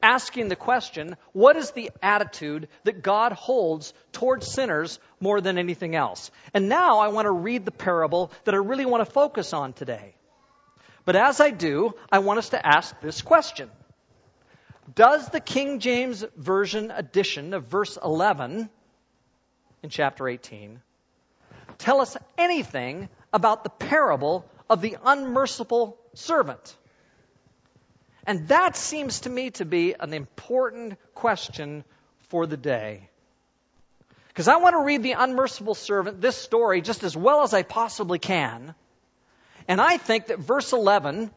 Asking 0.00 0.48
the 0.48 0.56
question, 0.56 1.16
what 1.32 1.56
is 1.56 1.72
the 1.72 1.90
attitude 2.02 2.68
that 2.84 3.02
God 3.02 3.32
holds 3.32 3.94
towards 4.12 4.46
sinners 4.46 4.98
more 5.20 5.40
than 5.40 5.58
anything 5.58 5.94
else? 5.94 6.30
And 6.54 6.68
now 6.68 7.00
I 7.00 7.08
want 7.08 7.26
to 7.26 7.32
read 7.32 7.64
the 7.64 7.72
parable 7.72 8.32
that 8.44 8.54
I 8.54 8.58
really 8.58 8.86
want 8.86 9.04
to 9.04 9.12
focus 9.12 9.52
on 9.52 9.72
today. 9.72 10.14
But 11.04 11.16
as 11.16 11.40
I 11.40 11.50
do, 11.50 11.94
I 12.10 12.20
want 12.20 12.38
us 12.38 12.50
to 12.50 12.64
ask 12.64 13.00
this 13.00 13.22
question. 13.22 13.70
Does 14.94 15.28
the 15.28 15.40
King 15.40 15.80
James 15.80 16.24
Version 16.36 16.90
edition 16.90 17.54
of 17.54 17.66
verse 17.66 17.98
11 18.02 18.70
in 19.82 19.90
chapter 19.90 20.28
18 20.28 20.80
tell 21.78 22.00
us 22.00 22.16
anything 22.38 23.08
about 23.32 23.64
the 23.64 23.70
parable 23.70 24.44
of 24.68 24.80
the 24.80 24.96
unmerciful 25.04 25.98
servant? 26.14 26.76
And 28.26 28.48
that 28.48 28.76
seems 28.76 29.20
to 29.20 29.30
me 29.30 29.50
to 29.52 29.64
be 29.64 29.94
an 29.98 30.14
important 30.14 30.96
question 31.14 31.84
for 32.28 32.46
the 32.46 32.56
day. 32.56 33.08
Because 34.28 34.48
I 34.48 34.56
want 34.56 34.74
to 34.74 34.82
read 34.82 35.02
the 35.02 35.12
unmerciful 35.12 35.74
servant, 35.74 36.20
this 36.20 36.36
story, 36.36 36.80
just 36.80 37.02
as 37.02 37.16
well 37.16 37.42
as 37.42 37.52
I 37.52 37.62
possibly 37.62 38.18
can. 38.18 38.74
And 39.68 39.80
I 39.80 39.98
think 39.98 40.28
that 40.28 40.38
verse 40.38 40.72
11 40.72 41.30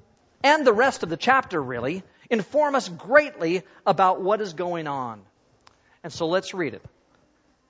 and 0.43 0.65
the 0.65 0.73
rest 0.73 1.03
of 1.03 1.09
the 1.09 1.17
chapter 1.17 1.61
really 1.61 2.03
inform 2.29 2.75
us 2.75 2.87
greatly 2.87 3.63
about 3.85 4.21
what 4.21 4.41
is 4.41 4.53
going 4.53 4.87
on. 4.87 5.21
And 6.03 6.13
so 6.13 6.27
let's 6.27 6.53
read 6.53 6.73
it. 6.73 6.83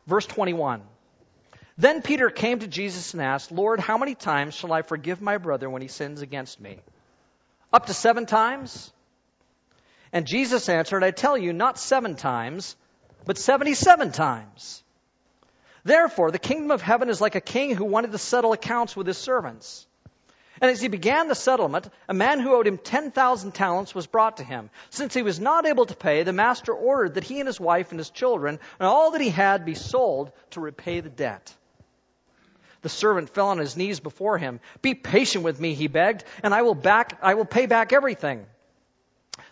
Verse 0.07 0.25
21. 0.25 0.81
Then 1.77 2.01
Peter 2.01 2.29
came 2.29 2.59
to 2.59 2.67
Jesus 2.67 3.13
and 3.13 3.21
asked, 3.21 3.51
Lord, 3.51 3.79
how 3.79 3.97
many 3.97 4.15
times 4.15 4.53
shall 4.53 4.71
I 4.71 4.81
forgive 4.81 5.21
my 5.21 5.37
brother 5.37 5.69
when 5.69 5.81
he 5.81 5.89
sins 5.89 6.21
against 6.21 6.59
me? 6.61 6.79
Up 7.73 7.87
to 7.87 7.93
seven 7.93 8.25
times? 8.25 8.93
And 10.13 10.25
Jesus 10.25 10.69
answered, 10.69 11.03
I 11.03 11.11
tell 11.11 11.37
you, 11.37 11.51
not 11.51 11.77
seven 11.77 12.15
times, 12.15 12.77
but 13.25 13.37
77 13.37 14.13
times. 14.13 14.83
Therefore, 15.83 16.31
the 16.31 16.39
kingdom 16.39 16.71
of 16.71 16.81
heaven 16.81 17.09
is 17.09 17.19
like 17.19 17.35
a 17.35 17.41
king 17.41 17.75
who 17.75 17.83
wanted 17.83 18.13
to 18.13 18.17
settle 18.17 18.53
accounts 18.53 18.95
with 18.95 19.05
his 19.05 19.17
servants. 19.17 19.85
And 20.61 20.71
as 20.71 20.79
he 20.79 20.87
began 20.87 21.27
the 21.27 21.35
settlement, 21.35 21.89
a 22.07 22.13
man 22.13 22.39
who 22.39 22.55
owed 22.55 22.65
him 22.65 22.77
10,000 22.77 23.51
talents 23.51 23.93
was 23.93 24.07
brought 24.07 24.37
to 24.37 24.43
him. 24.43 24.69
Since 24.89 25.13
he 25.13 25.21
was 25.21 25.41
not 25.41 25.65
able 25.65 25.85
to 25.85 25.95
pay, 25.95 26.23
the 26.23 26.31
master 26.31 26.73
ordered 26.73 27.15
that 27.15 27.25
he 27.25 27.41
and 27.41 27.47
his 27.47 27.59
wife 27.59 27.91
and 27.91 27.99
his 27.99 28.09
children 28.09 28.59
and 28.79 28.87
all 28.87 29.11
that 29.11 29.21
he 29.21 29.29
had 29.29 29.65
be 29.65 29.75
sold 29.75 30.31
to 30.51 30.61
repay 30.61 31.01
the 31.01 31.09
debt. 31.09 31.53
The 32.85 32.89
servant 32.89 33.31
fell 33.31 33.47
on 33.47 33.57
his 33.57 33.75
knees 33.75 33.99
before 33.99 34.37
him. 34.37 34.59
Be 34.83 34.93
patient 34.93 35.43
with 35.43 35.59
me, 35.59 35.73
he 35.73 35.87
begged, 35.87 36.23
and 36.43 36.53
I 36.53 36.61
will 36.61 36.75
back, 36.75 37.17
I 37.19 37.33
will 37.33 37.43
pay 37.43 37.65
back 37.65 37.91
everything. 37.91 38.45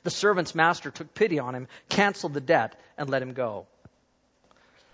The 0.03 0.11
servant's 0.11 0.53
master 0.53 0.91
took 0.91 1.15
pity 1.15 1.39
on 1.39 1.55
him, 1.55 1.67
canceled 1.89 2.35
the 2.35 2.41
debt, 2.41 2.79
and 2.95 3.09
let 3.09 3.23
him 3.23 3.33
go. 3.33 3.65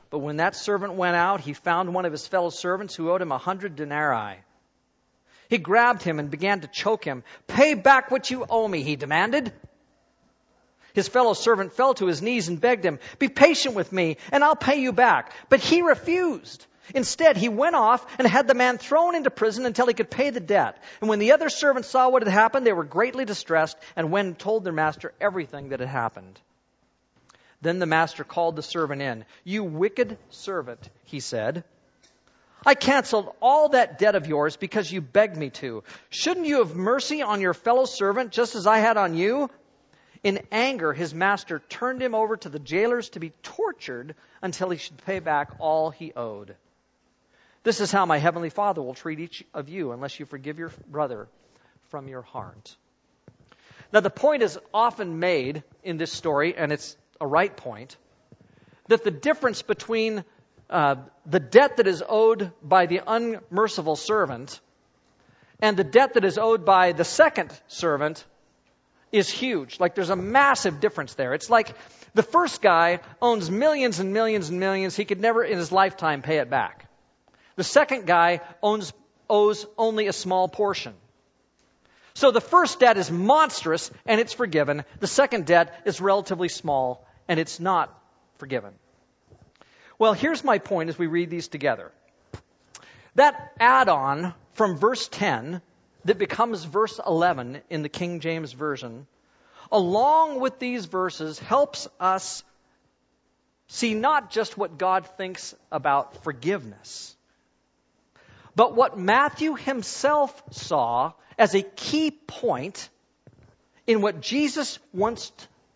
But 0.10 0.20
when 0.20 0.38
that 0.38 0.56
servant 0.56 0.94
went 0.94 1.18
out, 1.18 1.42
he 1.42 1.52
found 1.52 1.94
one 1.94 2.06
of 2.06 2.14
his 2.14 2.28
fellow 2.28 2.50
servants 2.50 2.96
who 2.96 3.12
owed 3.12 3.22
him 3.22 3.34
a 3.34 3.38
hundred 3.38 3.76
denarii. 3.76 4.38
He 5.50 5.58
grabbed 5.58 6.04
him 6.04 6.18
and 6.18 6.32
began 6.32 6.62
to 6.62 6.68
choke 6.68 7.04
him. 7.04 7.26
Pay 7.48 7.74
back 7.74 8.10
what 8.10 8.32
you 8.32 8.46
owe 8.50 8.70
me, 8.70 8.84
he 8.84 8.96
demanded. 8.96 9.52
His 10.94 11.10
fellow 11.10 11.34
servant 11.34 11.74
fell 11.74 11.94
to 11.96 12.06
his 12.06 12.22
knees 12.22 12.48
and 12.48 12.62
begged 12.62 12.86
him, 12.86 13.00
Be 13.20 13.28
patient 13.28 13.76
with 13.76 13.92
me, 13.92 14.16
and 14.32 14.46
I'll 14.46 14.56
pay 14.56 14.80
you 14.80 14.94
back. 14.94 15.34
But 15.50 15.60
he 15.60 15.82
refused. 15.82 16.66
Instead, 16.96 17.38
he 17.38 17.50
went 17.50 17.76
off 17.76 18.06
and 18.18 18.28
had 18.28 18.48
the 18.48 18.54
man 18.54 18.78
thrown 18.78 19.16
into 19.16 19.30
prison 19.30 19.66
until 19.66 19.88
he 19.88 19.94
could 19.94 20.10
pay 20.10 20.30
the 20.30 20.40
debt. 20.40 20.82
And 21.02 21.10
when 21.10 21.20
the 21.20 21.34
other 21.34 21.50
servants 21.50 21.90
saw 21.90 22.10
what 22.10 22.24
had 22.24 22.32
happened, 22.32 22.66
they 22.66 22.74
were 22.74 22.84
greatly 22.84 23.26
distressed 23.26 23.78
and 23.96 24.12
went 24.12 24.28
and 24.28 24.40
told 24.40 24.64
their 24.64 24.74
master 24.74 25.14
everything 25.20 25.70
that 25.70 25.80
had 25.80 25.90
happened. 25.90 26.40
Then 27.62 27.80
the 27.80 27.86
master 27.86 28.24
called 28.24 28.56
the 28.56 28.64
servant 28.64 29.02
in. 29.02 29.26
You 29.44 29.64
wicked 29.64 30.18
servant, 30.30 30.90
he 31.04 31.20
said. 31.20 31.64
I 32.66 32.76
canceled 32.76 33.34
all 33.42 33.70
that 33.70 34.00
debt 34.00 34.16
of 34.16 34.28
yours 34.28 34.58
because 34.58 34.92
you 34.92 35.02
begged 35.02 35.38
me 35.38 35.50
to. 35.52 35.84
Shouldn't 36.10 36.46
you 36.46 36.60
have 36.60 36.76
mercy 36.76 37.22
on 37.22 37.42
your 37.42 37.54
fellow 37.54 37.86
servant 37.86 38.32
just 38.32 38.56
as 38.56 38.68
I 38.68 38.80
had 38.80 38.98
on 38.98 39.16
you? 39.16 39.50
In 40.24 40.46
anger, 40.52 40.92
his 40.92 41.14
master 41.14 41.60
turned 41.60 42.02
him 42.02 42.14
over 42.14 42.36
to 42.36 42.50
the 42.50 42.60
jailers 42.60 43.10
to 43.12 43.20
be 43.20 43.32
tortured 43.44 44.16
until 44.42 44.70
he 44.70 44.78
should 44.78 44.98
pay 45.06 45.20
back 45.20 45.52
all 45.60 45.92
he 45.92 46.12
owed. 46.14 46.56
This 47.64 47.82
is 47.82 47.92
how 47.92 48.06
my 48.06 48.18
heavenly 48.18 48.50
Father 48.50 48.82
will 48.82 48.94
treat 48.94 49.20
each 49.20 49.44
of 49.54 49.70
you 49.70 49.92
unless 49.92 50.20
you 50.20 50.26
forgive 50.26 50.60
your 50.60 50.72
brother 50.88 51.28
from 51.90 52.08
your 52.08 52.22
heart. 52.22 52.76
Now, 53.92 54.00
the 54.00 54.10
point 54.10 54.44
is 54.44 54.60
often 54.74 55.20
made 55.20 55.64
in 55.84 55.98
this 55.98 56.12
story, 56.12 56.56
and 56.56 56.72
it's 56.72 56.96
a 57.20 57.28
right 57.28 57.56
point, 57.56 57.98
that 58.88 59.04
the 59.04 59.12
difference 59.12 59.62
between 59.62 60.24
uh, 60.70 60.96
the 61.26 61.40
debt 61.40 61.78
that 61.78 61.88
is 61.88 62.04
owed 62.08 62.52
by 62.62 62.86
the 62.86 63.02
unmerciful 63.06 63.96
servant 63.96 64.60
and 65.62 65.76
the 65.76 65.84
debt 65.84 66.14
that 66.14 66.24
is 66.24 66.38
owed 66.38 66.64
by 66.64 66.94
the 66.94 67.04
second 67.04 67.52
servant 67.68 68.24
is 69.12 69.30
huge. 69.30 69.80
Like 69.80 69.96
there's 69.96 70.10
a 70.10 70.16
massive 70.16 70.80
difference 70.80 71.16
there. 71.16 71.34
It's 71.34 71.50
like 71.50 71.76
the 72.14 72.24
first 72.24 72.62
guy 72.62 73.00
owns 73.22 73.50
millions 73.50 74.00
and 74.00 74.14
millions 74.14 74.50
and 74.50 74.60
millions. 74.60 74.96
He 74.96 75.06
could 75.06 75.20
never 75.20 75.44
in 75.44 75.58
his 75.58 75.72
lifetime 75.72 76.22
pay 76.22 76.38
it 76.38 76.50
back. 76.50 76.89
The 77.60 77.66
second 77.66 78.08
guy 78.08 78.40
owns, 78.64 78.94
owes 79.30 79.66
only 79.78 80.08
a 80.08 80.14
small 80.14 80.48
portion. 80.48 80.94
So 82.14 82.32
the 82.32 82.40
first 82.40 82.80
debt 82.80 82.98
is 82.98 83.12
monstrous 83.12 83.92
and 84.06 84.22
it's 84.22 84.32
forgiven. 84.32 84.86
The 85.02 85.08
second 85.08 85.46
debt 85.46 85.82
is 85.84 86.00
relatively 86.00 86.48
small 86.48 87.06
and 87.28 87.38
it's 87.38 87.60
not 87.60 87.94
forgiven. 88.38 88.72
Well, 89.98 90.14
here's 90.14 90.42
my 90.42 90.60
point 90.60 90.88
as 90.88 90.98
we 90.98 91.08
read 91.08 91.30
these 91.30 91.50
together. 91.50 91.92
That 93.16 93.52
add 93.60 93.90
on 93.90 94.34
from 94.54 94.78
verse 94.78 95.10
10 95.10 95.62
that 96.06 96.18
becomes 96.18 96.64
verse 96.64 96.98
11 97.06 97.60
in 97.70 97.82
the 97.82 97.90
King 97.90 98.22
James 98.22 98.54
Version, 98.54 99.06
along 99.70 100.40
with 100.40 100.60
these 100.60 100.86
verses, 100.86 101.38
helps 101.40 101.90
us 102.00 102.42
see 103.68 103.96
not 103.96 104.32
just 104.32 104.58
what 104.58 104.78
God 104.78 105.06
thinks 105.18 105.54
about 105.74 106.24
forgiveness, 106.24 107.18
but 108.60 108.76
what 108.76 109.00
Matthew 109.00 109.56
himself 109.56 110.44
saw 110.52 111.14
as 111.38 111.56
a 111.56 111.62
key 111.62 112.12
point 112.12 112.90
in 113.88 114.02
what 114.02 114.20
Jesus 114.20 114.80
wants 114.92 115.32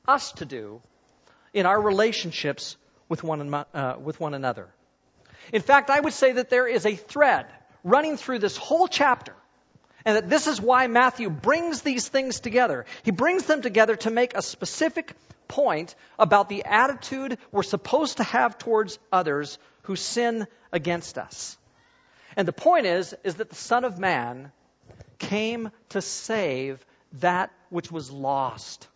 us 0.05 0.33
to 0.33 0.45
do 0.45 0.81
in 1.53 1.65
our 1.65 1.79
relationships 1.79 2.75
with 3.07 3.23
one, 3.23 3.53
uh, 3.53 3.95
with 4.03 4.19
one 4.19 4.33
another. 4.33 4.67
In 5.53 5.61
fact, 5.61 5.89
I 5.89 5.97
would 5.97 6.11
say 6.11 6.33
that 6.33 6.49
there 6.49 6.67
is 6.67 6.85
a 6.85 6.93
thread 6.93 7.45
running 7.85 8.17
through 8.17 8.39
this 8.39 8.57
whole 8.57 8.89
chapter 8.89 9.33
and 10.03 10.17
that 10.17 10.29
this 10.29 10.47
is 10.47 10.59
why 10.59 10.87
Matthew 10.87 11.29
brings 11.29 11.83
these 11.83 12.09
things 12.09 12.41
together. 12.41 12.85
He 13.03 13.11
brings 13.11 13.45
them 13.45 13.61
together 13.61 13.95
to 13.95 14.11
make 14.11 14.35
a 14.35 14.41
specific 14.41 15.15
point 15.47 15.95
about 16.19 16.49
the 16.49 16.65
attitude 16.65 17.37
we're 17.49 17.63
supposed 17.63 18.17
to 18.17 18.23
have 18.23 18.57
towards 18.57 18.99
others 19.09 19.57
who 19.83 19.95
sin 19.95 20.47
against 20.73 21.17
us. 21.17 21.57
And 22.35 22.47
the 22.47 22.53
point 22.53 22.85
is, 22.85 23.15
is 23.23 23.35
that 23.35 23.49
the 23.49 23.55
Son 23.55 23.83
of 23.83 23.99
Man 23.99 24.51
came 25.19 25.71
to 25.89 26.01
save 26.01 26.83
that 27.19 27.51
which 27.69 27.91
was 27.91 28.11
lost. 28.11 28.87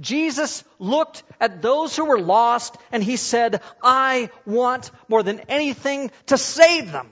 Jesus 0.00 0.64
looked 0.78 1.22
at 1.40 1.62
those 1.62 1.96
who 1.96 2.06
were 2.06 2.20
lost 2.20 2.76
and 2.90 3.02
he 3.02 3.16
said, 3.16 3.60
I 3.82 4.30
want 4.46 4.90
more 5.08 5.22
than 5.22 5.40
anything 5.48 6.10
to 6.26 6.38
save 6.38 6.92
them. 6.92 7.10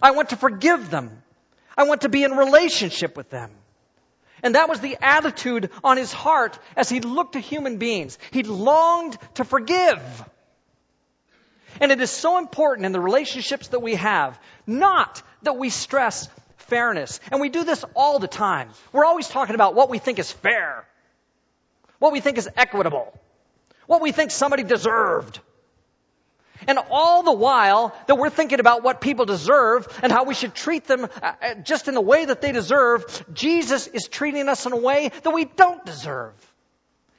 I 0.00 0.12
want 0.12 0.30
to 0.30 0.36
forgive 0.36 0.90
them. 0.90 1.22
I 1.76 1.84
want 1.84 2.02
to 2.02 2.08
be 2.08 2.22
in 2.22 2.32
relationship 2.32 3.16
with 3.16 3.30
them. 3.30 3.50
And 4.42 4.54
that 4.54 4.68
was 4.68 4.80
the 4.80 4.98
attitude 5.00 5.70
on 5.82 5.96
his 5.96 6.12
heart 6.12 6.58
as 6.76 6.88
he 6.88 7.00
looked 7.00 7.32
to 7.32 7.40
human 7.40 7.78
beings. 7.78 8.18
He 8.30 8.42
longed 8.42 9.16
to 9.34 9.44
forgive. 9.44 10.00
And 11.80 11.92
it 11.92 12.00
is 12.00 12.10
so 12.10 12.38
important 12.38 12.86
in 12.86 12.92
the 12.92 13.00
relationships 13.00 13.68
that 13.68 13.80
we 13.80 13.94
have, 13.96 14.38
not 14.66 15.22
that 15.42 15.56
we 15.56 15.70
stress 15.70 16.28
fairness. 16.56 17.20
And 17.30 17.40
we 17.40 17.48
do 17.48 17.64
this 17.64 17.84
all 17.94 18.18
the 18.18 18.28
time. 18.28 18.70
We're 18.92 19.04
always 19.04 19.28
talking 19.28 19.54
about 19.54 19.74
what 19.74 19.90
we 19.90 19.98
think 19.98 20.18
is 20.18 20.30
fair, 20.30 20.86
what 21.98 22.12
we 22.12 22.20
think 22.20 22.38
is 22.38 22.48
equitable, 22.56 23.12
what 23.86 24.00
we 24.00 24.12
think 24.12 24.30
somebody 24.30 24.62
deserved. 24.62 25.40
And 26.66 26.78
all 26.90 27.22
the 27.22 27.32
while 27.32 27.94
that 28.06 28.14
we're 28.14 28.30
thinking 28.30 28.60
about 28.60 28.82
what 28.82 29.00
people 29.00 29.26
deserve 29.26 29.86
and 30.02 30.10
how 30.10 30.24
we 30.24 30.34
should 30.34 30.54
treat 30.54 30.84
them 30.84 31.04
uh, 31.04 31.32
uh, 31.42 31.54
just 31.56 31.88
in 31.88 31.94
the 31.94 32.00
way 32.00 32.24
that 32.24 32.40
they 32.40 32.52
deserve, 32.52 33.24
Jesus 33.34 33.86
is 33.86 34.08
treating 34.08 34.48
us 34.48 34.64
in 34.64 34.72
a 34.72 34.76
way 34.76 35.10
that 35.24 35.30
we 35.30 35.44
don't 35.44 35.84
deserve. 35.84 36.32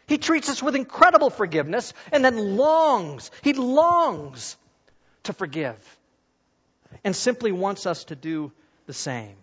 He 0.07 0.17
treats 0.17 0.49
us 0.49 0.61
with 0.61 0.75
incredible 0.75 1.29
forgiveness 1.29 1.93
and 2.11 2.23
then 2.23 2.57
longs, 2.57 3.31
he 3.41 3.53
longs 3.53 4.57
to 5.23 5.33
forgive 5.33 5.77
and 7.03 7.15
simply 7.15 7.51
wants 7.51 7.85
us 7.85 8.05
to 8.05 8.15
do 8.15 8.51
the 8.85 8.93
same. 8.93 9.35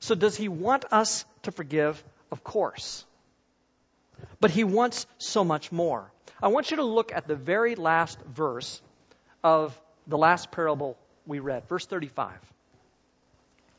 So 0.00 0.14
does 0.14 0.36
he 0.36 0.48
want 0.48 0.86
us 0.90 1.24
to 1.42 1.52
forgive? 1.52 2.02
Of 2.30 2.42
course. 2.42 3.04
But 4.40 4.50
he 4.50 4.64
wants 4.64 5.06
so 5.18 5.44
much 5.44 5.70
more. 5.70 6.10
I 6.42 6.48
want 6.48 6.70
you 6.70 6.78
to 6.78 6.82
look 6.82 7.12
at 7.12 7.28
the 7.28 7.36
very 7.36 7.74
last 7.74 8.18
verse 8.22 8.80
of 9.44 9.78
the 10.06 10.18
last 10.18 10.50
parable 10.50 10.96
we 11.26 11.38
read, 11.38 11.68
verse 11.68 11.86
35. 11.86 12.32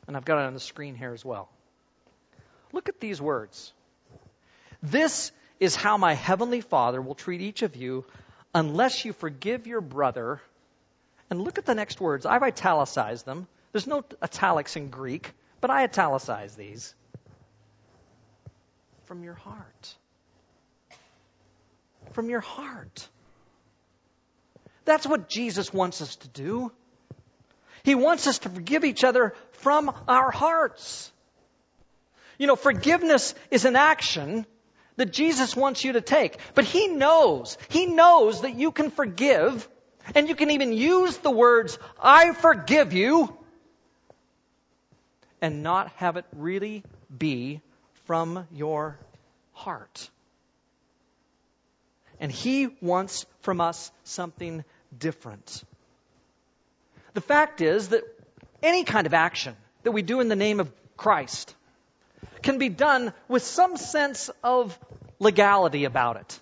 And 0.06 0.16
I've 0.16 0.24
got 0.24 0.38
it 0.38 0.46
on 0.46 0.54
the 0.54 0.60
screen 0.60 0.94
here 0.94 1.12
as 1.12 1.24
well. 1.24 1.48
Look 2.72 2.88
at 2.88 3.00
these 3.00 3.20
words. 3.20 3.72
This 4.82 5.32
is 5.60 5.76
how 5.76 5.96
my 5.96 6.14
heavenly 6.14 6.60
Father 6.60 7.00
will 7.00 7.14
treat 7.14 7.40
each 7.40 7.62
of 7.62 7.76
you 7.76 8.04
unless 8.54 9.04
you 9.04 9.12
forgive 9.12 9.66
your 9.66 9.80
brother. 9.80 10.40
And 11.30 11.40
look 11.40 11.58
at 11.58 11.66
the 11.66 11.74
next 11.74 12.00
words. 12.00 12.26
I've 12.26 12.42
italicized 12.42 13.24
them. 13.24 13.46
There's 13.72 13.86
no 13.86 14.04
italics 14.22 14.76
in 14.76 14.90
Greek, 14.90 15.32
but 15.60 15.70
I 15.70 15.84
italicize 15.84 16.54
these. 16.54 16.94
From 19.04 19.24
your 19.24 19.34
heart 19.34 19.96
from 22.14 22.30
your 22.30 22.40
heart. 22.40 23.08
That's 24.84 25.06
what 25.06 25.28
Jesus 25.28 25.72
wants 25.72 26.00
us 26.00 26.16
to 26.16 26.28
do. 26.28 26.72
He 27.82 27.94
wants 27.94 28.26
us 28.26 28.38
to 28.40 28.48
forgive 28.48 28.84
each 28.84 29.04
other 29.04 29.34
from 29.52 29.92
our 30.08 30.30
hearts. 30.30 31.12
You 32.38 32.46
know, 32.46 32.56
forgiveness 32.56 33.34
is 33.50 33.64
an 33.64 33.76
action 33.76 34.46
that 34.96 35.12
Jesus 35.12 35.56
wants 35.56 35.84
you 35.84 35.92
to 35.92 36.00
take. 36.00 36.38
But 36.54 36.64
He 36.64 36.88
knows, 36.88 37.58
He 37.68 37.86
knows 37.86 38.42
that 38.42 38.54
you 38.54 38.70
can 38.70 38.90
forgive, 38.90 39.68
and 40.14 40.28
you 40.28 40.34
can 40.34 40.50
even 40.50 40.72
use 40.72 41.16
the 41.18 41.30
words, 41.30 41.78
I 42.00 42.32
forgive 42.32 42.92
you, 42.92 43.36
and 45.40 45.62
not 45.62 45.88
have 45.96 46.16
it 46.16 46.24
really 46.36 46.84
be 47.16 47.60
from 48.04 48.46
your 48.52 48.98
heart. 49.52 50.10
And 52.20 52.30
He 52.30 52.68
wants 52.80 53.26
from 53.40 53.60
us 53.60 53.90
something 54.04 54.64
different. 54.96 55.64
The 57.14 57.20
fact 57.20 57.60
is 57.60 57.88
that 57.88 58.04
any 58.62 58.84
kind 58.84 59.06
of 59.06 59.14
action 59.14 59.56
that 59.82 59.92
we 59.92 60.02
do 60.02 60.20
in 60.20 60.28
the 60.28 60.36
name 60.36 60.60
of 60.60 60.72
Christ 60.96 61.54
can 62.42 62.58
be 62.58 62.68
done 62.68 63.12
with 63.28 63.42
some 63.42 63.76
sense 63.76 64.30
of 64.42 64.78
legality 65.18 65.84
about 65.84 66.16
it. 66.16 66.40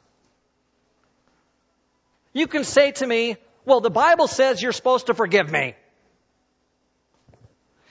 You 2.32 2.46
can 2.46 2.64
say 2.64 2.92
to 2.92 3.06
me, 3.06 3.36
well, 3.64 3.80
the 3.80 3.90
Bible 3.90 4.26
says 4.26 4.62
you're 4.62 4.72
supposed 4.72 5.06
to 5.06 5.14
forgive 5.14 5.50
me. 5.50 5.74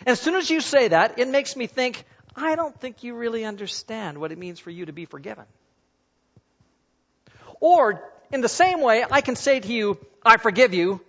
As 0.05 0.19
soon 0.19 0.35
as 0.35 0.49
you 0.49 0.61
say 0.61 0.87
that, 0.87 1.19
it 1.19 1.27
makes 1.27 1.55
me 1.55 1.67
think, 1.67 2.03
I 2.35 2.55
don't 2.55 2.77
think 2.79 3.03
you 3.03 3.13
really 3.13 3.45
understand 3.45 4.17
what 4.17 4.31
it 4.31 4.37
means 4.37 4.59
for 4.59 4.71
you 4.71 4.85
to 4.87 4.93
be 4.93 5.05
forgiven. 5.05 5.45
Or, 7.59 8.03
in 8.31 8.41
the 8.41 8.49
same 8.49 8.81
way, 8.81 9.05
I 9.09 9.21
can 9.21 9.35
say 9.35 9.59
to 9.59 9.71
you, 9.71 9.99
I 10.23 10.37
forgive 10.37 10.73
you. 10.73 11.01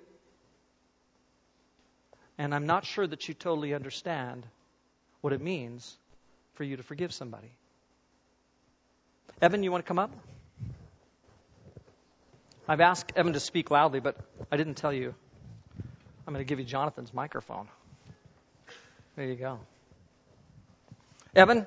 And 2.37 2.55
I'm 2.55 2.67
not 2.67 2.85
sure 2.85 3.07
that 3.07 3.29
you 3.29 3.35
totally 3.35 3.73
understand 3.73 4.45
what 5.23 5.33
it 5.33 5.41
means 5.41 5.97
for 6.55 6.65
you 6.65 6.77
to 6.77 6.83
forgive 6.83 7.13
somebody. 7.13 7.51
Evan, 9.41 9.63
you 9.63 9.73
want 9.73 9.85
to 9.85 9.89
come 9.89 9.99
up? 9.99 10.11
I've 12.69 12.81
asked 12.81 13.13
Evan 13.17 13.33
to 13.33 13.41
speak 13.41 13.71
loudly, 13.71 14.01
but 14.01 14.17
I 14.51 14.57
didn't 14.57 14.75
tell 14.75 14.93
you. 14.93 15.15
I'm 16.27 16.33
going 16.33 16.45
to 16.45 16.49
give 16.49 16.61
you 16.61 16.65
Jonathan's 16.65 17.13
microphone. 17.13 17.69
There 19.17 19.27
you 19.27 19.35
go. 19.35 19.59
Evan, 21.35 21.67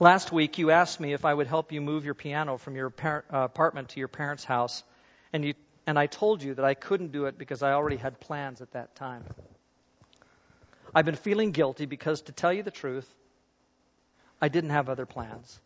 last 0.00 0.32
week 0.32 0.58
you 0.58 0.70
asked 0.70 1.00
me 1.00 1.12
if 1.12 1.24
I 1.24 1.34
would 1.34 1.46
help 1.46 1.70
you 1.70 1.80
move 1.80 2.04
your 2.04 2.14
piano 2.14 2.56
from 2.56 2.76
your 2.76 2.92
uh, 3.04 3.20
apartment 3.30 3.90
to 3.90 3.98
your 3.98 4.08
parents' 4.08 4.44
house, 4.44 4.82
and, 5.32 5.44
you, 5.44 5.54
and 5.86 5.98
I 5.98 6.06
told 6.06 6.42
you 6.42 6.54
that 6.54 6.64
I 6.64 6.74
couldn't 6.74 7.12
do 7.12 7.26
it 7.26 7.36
because 7.36 7.62
I 7.62 7.72
already 7.72 7.96
had 7.96 8.18
plans 8.20 8.62
at 8.62 8.72
that 8.72 8.96
time. 8.96 9.24
I've 10.94 11.04
been 11.04 11.16
feeling 11.16 11.50
guilty 11.50 11.84
because, 11.84 12.22
to 12.22 12.32
tell 12.32 12.52
you 12.52 12.62
the 12.62 12.70
truth, 12.70 13.06
I 14.40 14.48
didn't 14.48 14.70
have 14.70 14.88
other 14.88 15.06
plans. 15.06 15.60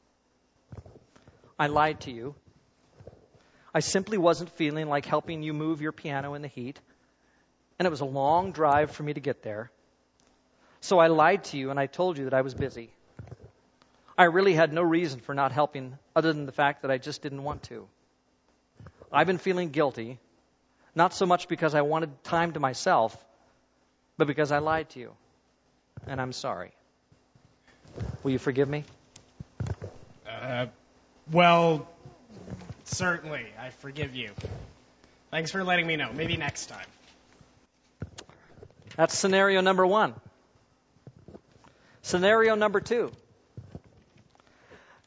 I 1.59 1.67
lied 1.67 2.01
to 2.03 2.13
you. 2.13 2.35
I 3.75 3.81
simply 3.81 4.19
wasn't 4.19 4.51
feeling 4.51 4.89
like 4.89 5.07
helping 5.07 5.43
you 5.43 5.53
move 5.53 5.81
your 5.81 5.93
piano 5.93 6.35
in 6.35 6.43
the 6.43 6.49
heat, 6.49 6.81
and 7.79 7.87
it 7.87 7.91
was 7.91 8.01
a 8.01 8.07
long 8.07 8.53
drive 8.53 8.91
for 8.91 9.03
me 9.03 9.15
to 9.15 9.21
get 9.21 9.43
there. 9.43 9.71
So 10.81 10.99
I 10.99 11.07
lied 11.07 11.45
to 11.45 11.57
you 11.57 11.71
and 11.71 11.79
I 11.79 11.87
told 11.87 12.19
you 12.19 12.25
that 12.25 12.35
I 12.35 12.43
was 12.43 12.55
busy. 12.55 12.91
I 14.19 14.25
really 14.25 14.53
had 14.53 14.73
no 14.73 14.83
reason 14.83 15.21
for 15.21 15.35
not 15.35 15.53
helping 15.53 15.97
other 16.15 16.33
than 16.33 16.45
the 16.45 16.53
fact 16.53 16.83
that 16.83 16.91
I 16.91 16.99
just 16.99 17.23
didn't 17.23 17.45
want 17.45 17.63
to. 17.65 17.87
I've 19.13 19.27
been 19.27 19.39
feeling 19.39 19.71
guilty, 19.71 20.19
not 20.95 21.15
so 21.15 21.25
much 21.25 21.49
because 21.49 21.75
I 21.75 21.83
wanted 21.83 22.25
time 22.25 22.53
to 22.53 22.61
myself, 22.61 23.17
but 24.17 24.27
because 24.27 24.51
I 24.51 24.59
lied 24.59 24.91
to 24.91 24.99
you. 24.99 25.13
And 26.07 26.21
I'm 26.21 26.33
sorry. 26.33 26.73
Will 28.23 28.31
you 28.31 28.39
forgive 28.39 28.69
me? 28.69 28.85
Uh, 30.29 30.67
well, 31.31 31.89
certainly. 32.85 33.47
I 33.59 33.71
forgive 33.71 34.15
you. 34.15 34.31
Thanks 35.31 35.51
for 35.51 35.65
letting 35.65 35.87
me 35.87 35.97
know. 35.97 36.13
Maybe 36.13 36.37
next 36.37 36.67
time. 36.67 36.87
That's 38.97 39.17
scenario 39.17 39.61
number 39.61 39.87
one. 39.87 40.15
Scenario 42.03 42.55
number 42.55 42.81
two. 42.81 43.11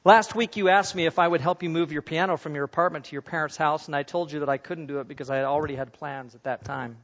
Last 0.04 0.36
week 0.36 0.56
you 0.58 0.69
asked 0.69 0.93
me 0.93 1.06
if 1.06 1.17
I 1.17 1.28
would 1.28 1.41
help 1.41 1.63
you 1.63 1.69
move 1.69 1.91
your 1.91 2.01
piano 2.01 2.38
from 2.38 2.54
your 2.54 2.63
apartment 2.63 3.06
to 3.06 3.13
your 3.13 3.21
parents' 3.21 3.58
house, 3.58 3.88
and 3.88 3.95
I 3.95 4.04
told 4.04 4.32
you 4.32 4.41
that 4.41 4.49
I 4.49 4.58
couldn't 4.58 4.88
do 4.88 4.99
it 4.99 5.08
because 5.08 5.30
I 5.30 5.38
had 5.38 5.45
already 5.45 5.75
had 5.75 5.93
plans 5.93 6.36
at 6.36 6.43
that 6.43 6.63
time. 6.63 6.97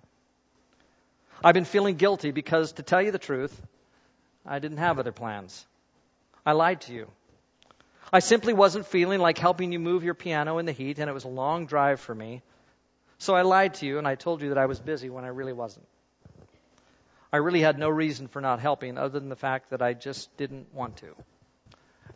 I've 1.43 1.53
been 1.53 1.65
feeling 1.65 1.95
guilty 1.95 2.31
because, 2.31 2.73
to 2.73 2.83
tell 2.83 3.01
you 3.01 3.11
the 3.11 3.17
truth, 3.17 3.59
I 4.45 4.59
didn't 4.59 4.77
have 4.77 4.99
other 4.99 5.11
plans. 5.11 5.65
I 6.45 6.53
lied 6.53 6.81
to 6.81 6.93
you. 6.93 7.07
I 8.13 8.19
simply 8.19 8.53
wasn't 8.53 8.85
feeling 8.85 9.19
like 9.19 9.37
helping 9.37 9.71
you 9.71 9.79
move 9.79 10.03
your 10.03 10.13
piano 10.13 10.57
in 10.57 10.65
the 10.65 10.71
heat, 10.71 10.99
and 10.99 11.09
it 11.09 11.13
was 11.13 11.23
a 11.23 11.29
long 11.29 11.65
drive 11.65 11.99
for 11.99 12.13
me. 12.13 12.41
So 13.19 13.35
I 13.35 13.43
lied 13.43 13.75
to 13.75 13.85
you, 13.85 13.99
and 13.99 14.07
I 14.07 14.15
told 14.15 14.41
you 14.41 14.49
that 14.49 14.57
I 14.57 14.65
was 14.65 14.79
busy 14.79 15.09
when 15.09 15.23
I 15.23 15.29
really 15.29 15.53
wasn't. 15.53 15.87
I 17.31 17.37
really 17.37 17.61
had 17.61 17.79
no 17.79 17.89
reason 17.89 18.27
for 18.27 18.41
not 18.41 18.59
helping 18.59 18.97
other 18.97 19.19
than 19.19 19.29
the 19.29 19.35
fact 19.35 19.69
that 19.69 19.81
I 19.81 19.93
just 19.93 20.35
didn't 20.35 20.73
want 20.73 20.97
to. 20.97 21.15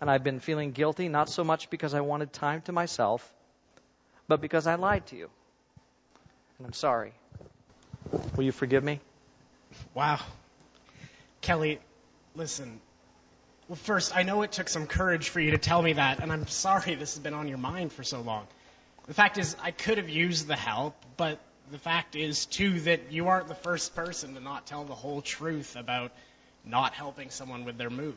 And 0.02 0.12
I've 0.12 0.24
been 0.24 0.42
feeling 0.42 0.72
guilty, 0.72 1.08
not 1.08 1.30
so 1.30 1.44
much 1.44 1.70
because 1.70 1.94
I 1.94 2.02
wanted 2.02 2.34
time 2.34 2.62
to 2.64 2.74
myself, 2.74 3.34
but 4.28 4.42
because 4.42 4.68
I 4.68 4.76
lied 4.76 5.06
to 5.08 5.16
you. 5.16 5.30
And 6.58 6.68
I'm 6.68 6.74
sorry. 6.74 7.14
Will 8.36 8.44
you 8.44 8.52
forgive 8.52 8.84
me? 8.84 9.00
Wow. 9.94 10.20
Kelly, 11.40 11.80
listen. 12.36 12.82
Well, 13.68 13.78
first, 13.78 14.16
I 14.16 14.22
know 14.22 14.44
it 14.44 14.52
took 14.52 14.70
some 14.70 14.86
courage 14.86 15.30
for 15.30 15.40
you 15.40 15.52
to 15.52 15.58
tell 15.58 15.82
me 15.82 15.94
that, 15.94 16.20
and 16.20 16.32
I'm 16.32 16.46
sorry 16.46 16.94
this 16.94 17.16
has 17.16 17.24
been 17.24 17.34
on 17.34 17.48
your 17.48 17.58
mind 17.58 17.92
for 17.92 18.04
so 18.04 18.22
long. 18.22 18.46
The 19.08 19.16
fact 19.16 19.40
is, 19.40 19.56
I 19.60 19.72
could 19.72 19.98
have 19.98 20.08
used 20.08 20.46
the 20.46 20.56
help, 20.56 20.96
but 21.18 21.40
the 21.72 21.80
fact 21.80 22.16
is, 22.16 22.46
too, 22.46 22.80
that 22.82 23.12
you 23.12 23.28
aren't 23.28 23.48
the 23.48 23.56
first 23.56 23.96
person 23.96 24.36
to 24.36 24.40
not 24.40 24.68
tell 24.68 24.84
the 24.84 24.94
whole 24.94 25.20
truth 25.20 25.76
about 25.76 26.12
not 26.64 26.94
helping 26.94 27.32
someone 27.32 27.66
with 27.66 27.80
their 27.80 27.90
move. 27.90 28.16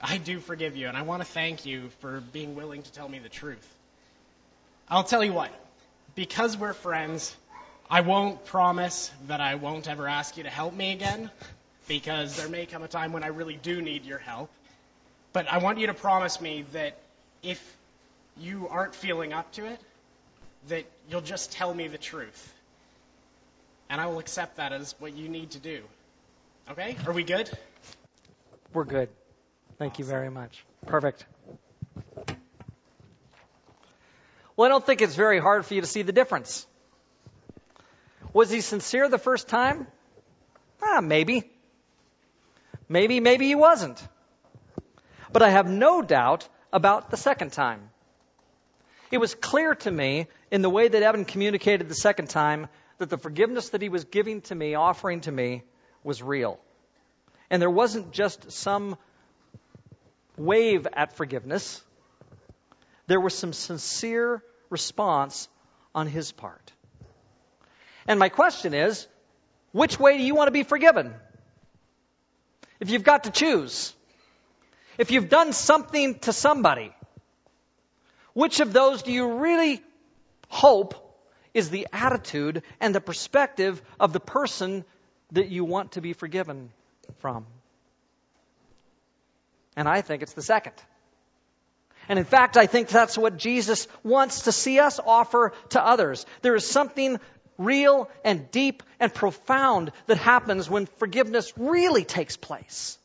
I 0.00 0.18
do 0.18 0.38
forgive 0.38 0.76
you, 0.76 0.86
and 0.86 0.96
I 0.96 1.02
want 1.02 1.20
to 1.20 1.28
thank 1.28 1.66
you 1.66 1.88
for 1.98 2.20
being 2.20 2.54
willing 2.54 2.84
to 2.84 2.92
tell 2.92 3.08
me 3.08 3.18
the 3.18 3.28
truth. 3.28 3.68
I'll 4.88 5.02
tell 5.02 5.24
you 5.24 5.32
what, 5.32 5.50
because 6.14 6.56
we're 6.56 6.74
friends, 6.74 7.34
I 7.90 8.02
won't 8.02 8.44
promise 8.44 9.10
that 9.26 9.40
I 9.40 9.56
won't 9.56 9.88
ever 9.88 10.06
ask 10.06 10.36
you 10.36 10.44
to 10.44 10.50
help 10.50 10.74
me 10.74 10.92
again, 10.92 11.28
because 11.88 12.36
there 12.36 12.48
may 12.48 12.66
come 12.66 12.82
a 12.82 12.88
time 12.88 13.12
when 13.12 13.24
I 13.24 13.28
really 13.28 13.56
do 13.56 13.80
need 13.82 14.04
your 14.04 14.18
help. 14.18 14.50
But 15.32 15.50
I 15.52 15.58
want 15.58 15.78
you 15.78 15.88
to 15.88 15.94
promise 15.94 16.40
me 16.40 16.64
that 16.72 16.96
if 17.42 17.60
you 18.38 18.68
aren't 18.68 18.94
feeling 18.94 19.32
up 19.32 19.50
to 19.52 19.66
it, 19.66 19.80
that 20.68 20.84
you'll 21.10 21.20
just 21.20 21.52
tell 21.52 21.74
me 21.74 21.88
the 21.88 21.98
truth. 21.98 22.52
And 23.90 24.00
I 24.00 24.06
will 24.06 24.18
accept 24.18 24.56
that 24.56 24.72
as 24.72 24.94
what 24.98 25.14
you 25.14 25.28
need 25.28 25.50
to 25.50 25.58
do. 25.58 25.82
Okay? 26.70 26.96
Are 27.06 27.12
we 27.12 27.24
good? 27.24 27.50
We're 28.72 28.84
good. 28.84 29.08
Thank 29.78 29.94
awesome. 29.94 30.04
you 30.04 30.10
very 30.10 30.30
much. 30.30 30.64
Perfect. 30.86 31.26
Well, 34.56 34.66
I 34.66 34.68
don't 34.68 34.86
think 34.86 35.02
it's 35.02 35.16
very 35.16 35.40
hard 35.40 35.66
for 35.66 35.74
you 35.74 35.80
to 35.80 35.86
see 35.86 36.02
the 36.02 36.12
difference. 36.12 36.66
Was 38.32 38.50
he 38.50 38.60
sincere 38.60 39.08
the 39.08 39.18
first 39.18 39.48
time? 39.48 39.86
Ah, 40.82 41.00
maybe. 41.00 41.50
Maybe, 42.88 43.20
maybe 43.20 43.46
he 43.46 43.54
wasn't. 43.54 44.02
But 45.32 45.42
I 45.42 45.50
have 45.50 45.68
no 45.68 46.02
doubt 46.02 46.48
about 46.72 47.10
the 47.10 47.16
second 47.16 47.52
time. 47.52 47.90
It 49.10 49.18
was 49.18 49.34
clear 49.34 49.74
to 49.76 49.90
me 49.90 50.26
in 50.50 50.62
the 50.62 50.70
way 50.70 50.88
that 50.88 51.02
Evan 51.02 51.24
communicated 51.24 51.88
the 51.88 51.94
second 51.94 52.30
time 52.30 52.68
that 52.98 53.10
the 53.10 53.18
forgiveness 53.18 53.70
that 53.70 53.82
he 53.82 53.88
was 53.88 54.04
giving 54.04 54.40
to 54.42 54.54
me, 54.54 54.74
offering 54.74 55.20
to 55.22 55.32
me, 55.32 55.62
was 56.02 56.22
real. 56.22 56.58
And 57.50 57.60
there 57.60 57.70
wasn't 57.70 58.12
just 58.12 58.50
some 58.50 58.96
wave 60.36 60.86
at 60.92 61.16
forgiveness, 61.16 61.82
there 63.06 63.20
was 63.20 63.34
some 63.34 63.52
sincere 63.52 64.42
response 64.70 65.48
on 65.94 66.06
his 66.06 66.32
part. 66.32 66.72
And 68.06 68.18
my 68.18 68.28
question 68.28 68.74
is 68.74 69.06
which 69.72 69.98
way 69.98 70.18
do 70.18 70.24
you 70.24 70.34
want 70.34 70.48
to 70.48 70.52
be 70.52 70.62
forgiven? 70.62 71.14
If 72.84 72.90
you've 72.90 73.02
got 73.02 73.24
to 73.24 73.30
choose, 73.30 73.94
if 74.98 75.10
you've 75.10 75.30
done 75.30 75.54
something 75.54 76.18
to 76.18 76.34
somebody, 76.34 76.92
which 78.34 78.60
of 78.60 78.74
those 78.74 79.02
do 79.02 79.10
you 79.10 79.38
really 79.38 79.82
hope 80.50 80.94
is 81.54 81.70
the 81.70 81.88
attitude 81.94 82.62
and 82.80 82.94
the 82.94 83.00
perspective 83.00 83.80
of 83.98 84.12
the 84.12 84.20
person 84.20 84.84
that 85.32 85.48
you 85.48 85.64
want 85.64 85.92
to 85.92 86.02
be 86.02 86.12
forgiven 86.12 86.68
from? 87.20 87.46
And 89.76 89.88
I 89.88 90.02
think 90.02 90.22
it's 90.22 90.34
the 90.34 90.42
second. 90.42 90.74
And 92.06 92.18
in 92.18 92.26
fact, 92.26 92.58
I 92.58 92.66
think 92.66 92.88
that's 92.88 93.16
what 93.16 93.38
Jesus 93.38 93.88
wants 94.02 94.42
to 94.42 94.52
see 94.52 94.78
us 94.78 95.00
offer 95.02 95.54
to 95.70 95.82
others. 95.82 96.26
There 96.42 96.54
is 96.54 96.66
something 96.66 97.18
real 97.58 98.10
and 98.24 98.50
deep 98.50 98.82
and 99.00 99.12
profound 99.12 99.92
that 100.06 100.18
happens 100.18 100.68
when 100.68 100.86
forgiveness 100.86 101.52
really 101.56 102.04
takes 102.04 102.36
place. 102.36 102.98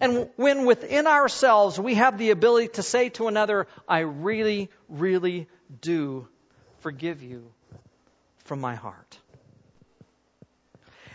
And 0.00 0.30
when 0.36 0.64
within 0.64 1.06
ourselves 1.06 1.78
we 1.78 1.94
have 1.94 2.16
the 2.16 2.30
ability 2.30 2.68
to 2.68 2.82
say 2.82 3.10
to 3.10 3.28
another, 3.28 3.66
I 3.86 4.00
really, 4.00 4.70
really 4.88 5.46
do 5.80 6.26
forgive 6.78 7.22
you 7.22 7.52
from 8.44 8.60
my 8.60 8.74
heart. 8.74 9.18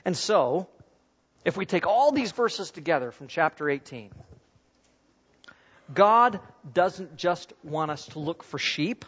And 0.06 0.16
so, 0.16 0.68
if 1.44 1.58
we 1.58 1.66
take 1.66 1.88
all 1.88 2.12
these 2.12 2.32
verses 2.32 2.70
together 2.70 3.12
from 3.12 3.28
chapter 3.28 3.70
18, 3.70 4.12
God 5.94 6.40
doesn't 6.74 7.18
just 7.18 7.54
want 7.64 7.92
us 7.92 8.06
to 8.08 8.20
look 8.20 8.44
for 8.44 8.60
sheep, 8.60 9.04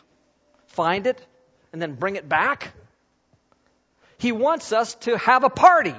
find 0.68 1.06
it, 1.08 1.26
and 1.78 1.82
then 1.82 1.94
bring 1.94 2.16
it 2.16 2.28
back. 2.28 2.74
He 4.18 4.32
wants 4.32 4.74
us 4.74 4.96
to 4.96 5.18
have 5.18 5.44
a 5.44 5.50
party 5.50 5.96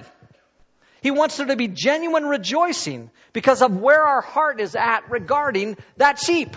he 1.01 1.11
wants 1.11 1.37
there 1.37 1.47
to 1.47 1.57
be 1.57 1.69
genuine 1.69 2.27
rejoicing 2.27 3.11
because 3.33 3.63
of 3.63 3.77
where 3.77 4.03
our 4.05 4.21
heart 4.21 4.61
is 4.61 4.75
at 4.75 5.11
regarding 5.11 5.77
that 5.97 6.19
sheep. 6.19 6.57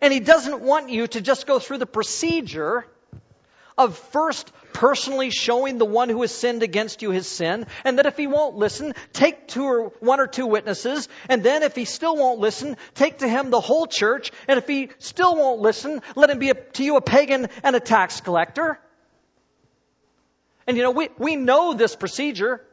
And 0.00 0.12
he 0.12 0.20
doesn't 0.20 0.60
want 0.60 0.90
you 0.90 1.06
to 1.08 1.20
just 1.20 1.46
go 1.46 1.58
through 1.58 1.78
the 1.78 1.86
procedure 1.86 2.86
of 3.76 3.96
first 3.96 4.52
personally 4.72 5.30
showing 5.30 5.78
the 5.78 5.84
one 5.84 6.08
who 6.08 6.20
has 6.22 6.32
sinned 6.32 6.62
against 6.62 7.02
you 7.02 7.10
his 7.10 7.26
sin, 7.26 7.66
and 7.84 7.98
that 7.98 8.06
if 8.06 8.16
he 8.16 8.26
won't 8.26 8.56
listen, 8.56 8.94
take 9.12 9.48
two 9.48 9.64
or 9.64 9.88
one 10.00 10.20
or 10.20 10.26
two 10.26 10.46
witnesses, 10.46 11.08
and 11.28 11.42
then 11.42 11.62
if 11.62 11.74
he 11.74 11.84
still 11.84 12.16
won't 12.16 12.40
listen, 12.40 12.76
take 12.94 13.18
to 13.18 13.28
him 13.28 13.50
the 13.50 13.60
whole 13.60 13.86
church, 13.86 14.32
and 14.48 14.58
if 14.58 14.66
he 14.66 14.90
still 14.98 15.36
won't 15.36 15.60
listen, 15.60 16.02
let 16.16 16.30
him 16.30 16.38
be 16.38 16.50
a, 16.50 16.54
to 16.54 16.84
you 16.84 16.96
a 16.96 17.00
pagan 17.00 17.48
and 17.62 17.76
a 17.76 17.80
tax 17.80 18.20
collector. 18.20 18.78
And 20.66 20.76
you 20.76 20.82
know, 20.82 20.92
we, 20.92 21.08
we 21.18 21.36
know 21.36 21.74
this 21.74 21.96
procedure. 21.96 22.64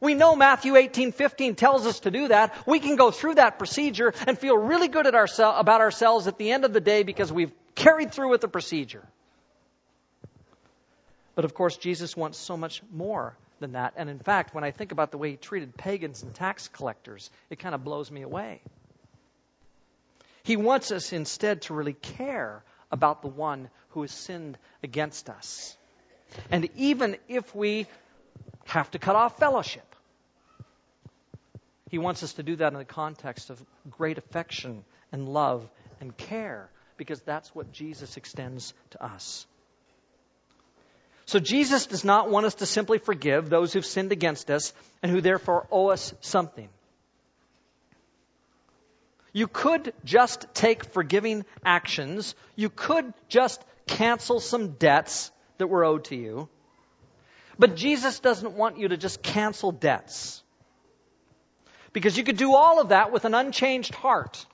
We 0.00 0.14
know 0.14 0.34
Matthew 0.34 0.72
18:15 0.74 1.56
tells 1.56 1.86
us 1.86 2.00
to 2.00 2.10
do 2.10 2.28
that. 2.28 2.66
We 2.66 2.80
can 2.80 2.96
go 2.96 3.10
through 3.10 3.34
that 3.34 3.58
procedure 3.58 4.14
and 4.26 4.38
feel 4.38 4.56
really 4.56 4.88
good 4.88 5.06
at 5.06 5.14
oursel- 5.14 5.58
about 5.58 5.80
ourselves 5.80 6.26
at 6.26 6.38
the 6.38 6.50
end 6.50 6.64
of 6.64 6.72
the 6.72 6.80
day 6.80 7.02
because 7.02 7.32
we've 7.32 7.52
carried 7.74 8.12
through 8.12 8.30
with 8.30 8.40
the 8.40 8.48
procedure. 8.48 9.06
But 11.40 11.46
of 11.46 11.54
course, 11.54 11.78
Jesus 11.78 12.14
wants 12.14 12.36
so 12.36 12.54
much 12.54 12.82
more 12.92 13.34
than 13.60 13.72
that. 13.72 13.94
And 13.96 14.10
in 14.10 14.18
fact, 14.18 14.54
when 14.54 14.62
I 14.62 14.72
think 14.72 14.92
about 14.92 15.10
the 15.10 15.16
way 15.16 15.30
he 15.30 15.36
treated 15.38 15.74
pagans 15.74 16.22
and 16.22 16.34
tax 16.34 16.68
collectors, 16.68 17.30
it 17.48 17.58
kind 17.58 17.74
of 17.74 17.82
blows 17.82 18.10
me 18.10 18.20
away. 18.20 18.60
He 20.42 20.56
wants 20.56 20.92
us 20.92 21.14
instead 21.14 21.62
to 21.62 21.72
really 21.72 21.94
care 21.94 22.62
about 22.92 23.22
the 23.22 23.28
one 23.28 23.70
who 23.92 24.02
has 24.02 24.12
sinned 24.12 24.58
against 24.82 25.30
us. 25.30 25.74
And 26.50 26.68
even 26.76 27.16
if 27.26 27.54
we 27.54 27.86
have 28.66 28.90
to 28.90 28.98
cut 28.98 29.16
off 29.16 29.38
fellowship, 29.38 29.96
he 31.88 31.96
wants 31.96 32.22
us 32.22 32.34
to 32.34 32.42
do 32.42 32.56
that 32.56 32.74
in 32.74 32.78
the 32.78 32.84
context 32.84 33.48
of 33.48 33.64
great 33.88 34.18
affection 34.18 34.84
and 35.10 35.26
love 35.26 35.66
and 36.02 36.14
care, 36.14 36.68
because 36.98 37.22
that's 37.22 37.54
what 37.54 37.72
Jesus 37.72 38.18
extends 38.18 38.74
to 38.90 39.02
us. 39.02 39.46
So 41.30 41.38
Jesus 41.38 41.86
does 41.86 42.04
not 42.04 42.28
want 42.28 42.46
us 42.46 42.56
to 42.56 42.66
simply 42.66 42.98
forgive 42.98 43.48
those 43.48 43.72
who've 43.72 43.86
sinned 43.86 44.10
against 44.10 44.50
us 44.50 44.72
and 45.00 45.12
who 45.12 45.20
therefore 45.20 45.68
owe 45.70 45.90
us 45.90 46.12
something. 46.20 46.68
You 49.32 49.46
could 49.46 49.92
just 50.04 50.52
take 50.54 50.86
forgiving 50.86 51.44
actions. 51.64 52.34
You 52.56 52.68
could 52.68 53.14
just 53.28 53.64
cancel 53.86 54.40
some 54.40 54.72
debts 54.72 55.30
that 55.58 55.68
were 55.68 55.84
owed 55.84 56.06
to 56.06 56.16
you. 56.16 56.48
But 57.60 57.76
Jesus 57.76 58.18
doesn't 58.18 58.54
want 58.54 58.78
you 58.78 58.88
to 58.88 58.96
just 58.96 59.22
cancel 59.22 59.70
debts. 59.70 60.42
Because 61.92 62.18
you 62.18 62.24
could 62.24 62.38
do 62.38 62.56
all 62.56 62.80
of 62.80 62.88
that 62.88 63.12
with 63.12 63.24
an 63.24 63.34
unchanged 63.34 63.94
heart. 63.94 64.44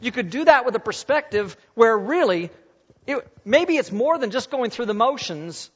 You 0.00 0.12
could 0.12 0.30
do 0.30 0.44
that 0.44 0.64
with 0.64 0.76
a 0.76 0.80
perspective 0.80 1.56
where 1.74 1.98
really 1.98 2.52
it, 3.06 3.28
maybe 3.44 3.76
it's 3.76 3.92
more 3.92 4.18
than 4.18 4.30
just 4.30 4.50
going 4.50 4.70
through 4.70 4.86
the 4.86 4.94
motions, 4.94 5.70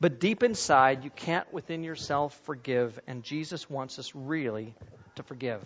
but 0.00 0.20
deep 0.20 0.42
inside, 0.42 1.04
you 1.04 1.10
can't 1.10 1.52
within 1.52 1.82
yourself 1.82 2.38
forgive, 2.44 2.98
and 3.06 3.22
Jesus 3.22 3.68
wants 3.68 3.98
us 3.98 4.14
really 4.14 4.74
to 5.16 5.22
forgive. 5.22 5.62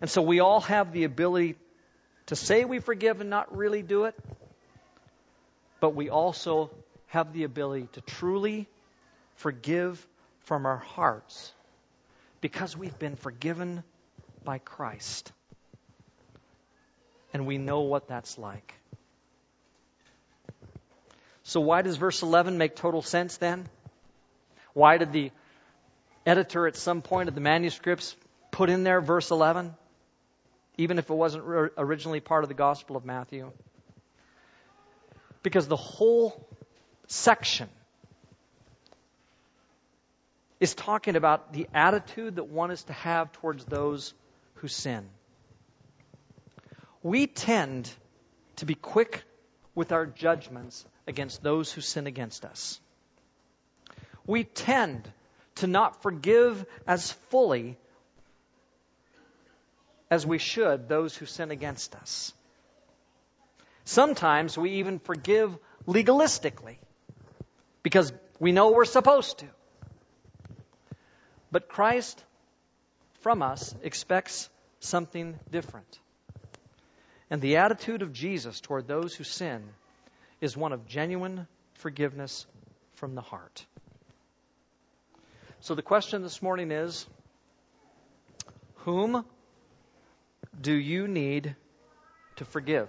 And 0.00 0.08
so 0.08 0.22
we 0.22 0.40
all 0.40 0.60
have 0.62 0.92
the 0.92 1.04
ability 1.04 1.56
to 2.26 2.36
say 2.36 2.64
we 2.64 2.78
forgive 2.78 3.20
and 3.20 3.30
not 3.30 3.56
really 3.56 3.82
do 3.82 4.04
it, 4.04 4.14
but 5.80 5.94
we 5.94 6.10
also 6.10 6.70
have 7.06 7.32
the 7.32 7.44
ability 7.44 7.88
to 7.92 8.00
truly 8.00 8.68
forgive 9.36 10.04
from 10.40 10.66
our 10.66 10.76
hearts 10.76 11.52
because 12.40 12.76
we've 12.76 12.98
been 12.98 13.16
forgiven 13.16 13.82
by 14.44 14.58
Christ 14.58 15.32
and 17.32 17.46
we 17.46 17.58
know 17.58 17.80
what 17.80 18.08
that's 18.08 18.38
like. 18.38 18.74
So, 21.42 21.60
why 21.60 21.82
does 21.82 21.96
verse 21.96 22.22
11 22.22 22.58
make 22.58 22.76
total 22.76 23.02
sense 23.02 23.38
then? 23.38 23.68
Why 24.74 24.98
did 24.98 25.12
the 25.12 25.30
editor 26.26 26.66
at 26.66 26.76
some 26.76 27.00
point 27.00 27.28
of 27.28 27.34
the 27.34 27.40
manuscripts 27.40 28.14
put 28.50 28.68
in 28.68 28.84
there 28.84 29.00
verse 29.00 29.30
11, 29.30 29.74
even 30.76 30.98
if 30.98 31.08
it 31.08 31.14
wasn't 31.14 31.44
originally 31.78 32.20
part 32.20 32.44
of 32.44 32.48
the 32.48 32.54
Gospel 32.54 32.96
of 32.96 33.04
Matthew? 33.04 33.50
Because 35.42 35.68
the 35.68 35.76
whole 35.76 36.46
section 37.06 37.68
is 40.60 40.74
talking 40.74 41.16
about 41.16 41.52
the 41.52 41.68
attitude 41.72 42.36
that 42.36 42.48
one 42.48 42.70
is 42.70 42.82
to 42.84 42.92
have 42.92 43.32
towards 43.32 43.64
those 43.64 44.12
who 44.56 44.68
sin 44.68 45.08
we 47.02 47.26
tend 47.26 47.90
to 48.56 48.66
be 48.66 48.74
quick 48.74 49.22
with 49.74 49.92
our 49.92 50.06
judgments 50.06 50.84
against 51.06 51.42
those 51.42 51.72
who 51.72 51.80
sin 51.80 52.06
against 52.06 52.44
us. 52.44 52.80
We 54.26 54.44
tend 54.44 55.10
to 55.56 55.66
not 55.66 56.02
forgive 56.02 56.64
as 56.86 57.12
fully 57.30 57.76
as 60.10 60.26
we 60.26 60.38
should 60.38 60.88
those 60.88 61.16
who 61.16 61.26
sin 61.26 61.50
against 61.50 61.94
us. 61.94 62.32
Sometimes 63.84 64.58
we 64.58 64.72
even 64.72 64.98
forgive 64.98 65.56
legalistically 65.86 66.76
because 67.82 68.12
we 68.38 68.52
know 68.52 68.70
we're 68.72 68.84
supposed 68.84 69.38
to. 69.38 69.46
But 71.50 71.68
Christ 71.68 72.22
from 73.20 73.42
us 73.42 73.74
expects 73.82 74.50
something 74.80 75.38
different. 75.50 75.98
And 77.30 77.40
the 77.40 77.56
attitude 77.56 78.02
of 78.02 78.12
Jesus 78.12 78.60
toward 78.60 78.86
those 78.86 79.14
who 79.14 79.24
sin 79.24 79.62
is 80.40 80.56
one 80.56 80.72
of 80.72 80.86
genuine 80.86 81.46
forgiveness 81.74 82.46
from 82.94 83.14
the 83.14 83.20
heart. 83.20 83.66
So 85.60 85.74
the 85.74 85.82
question 85.82 86.22
this 86.22 86.40
morning 86.40 86.70
is 86.70 87.06
Whom 88.84 89.24
do 90.60 90.72
you 90.72 91.08
need 91.08 91.54
to 92.36 92.44
forgive? 92.44 92.88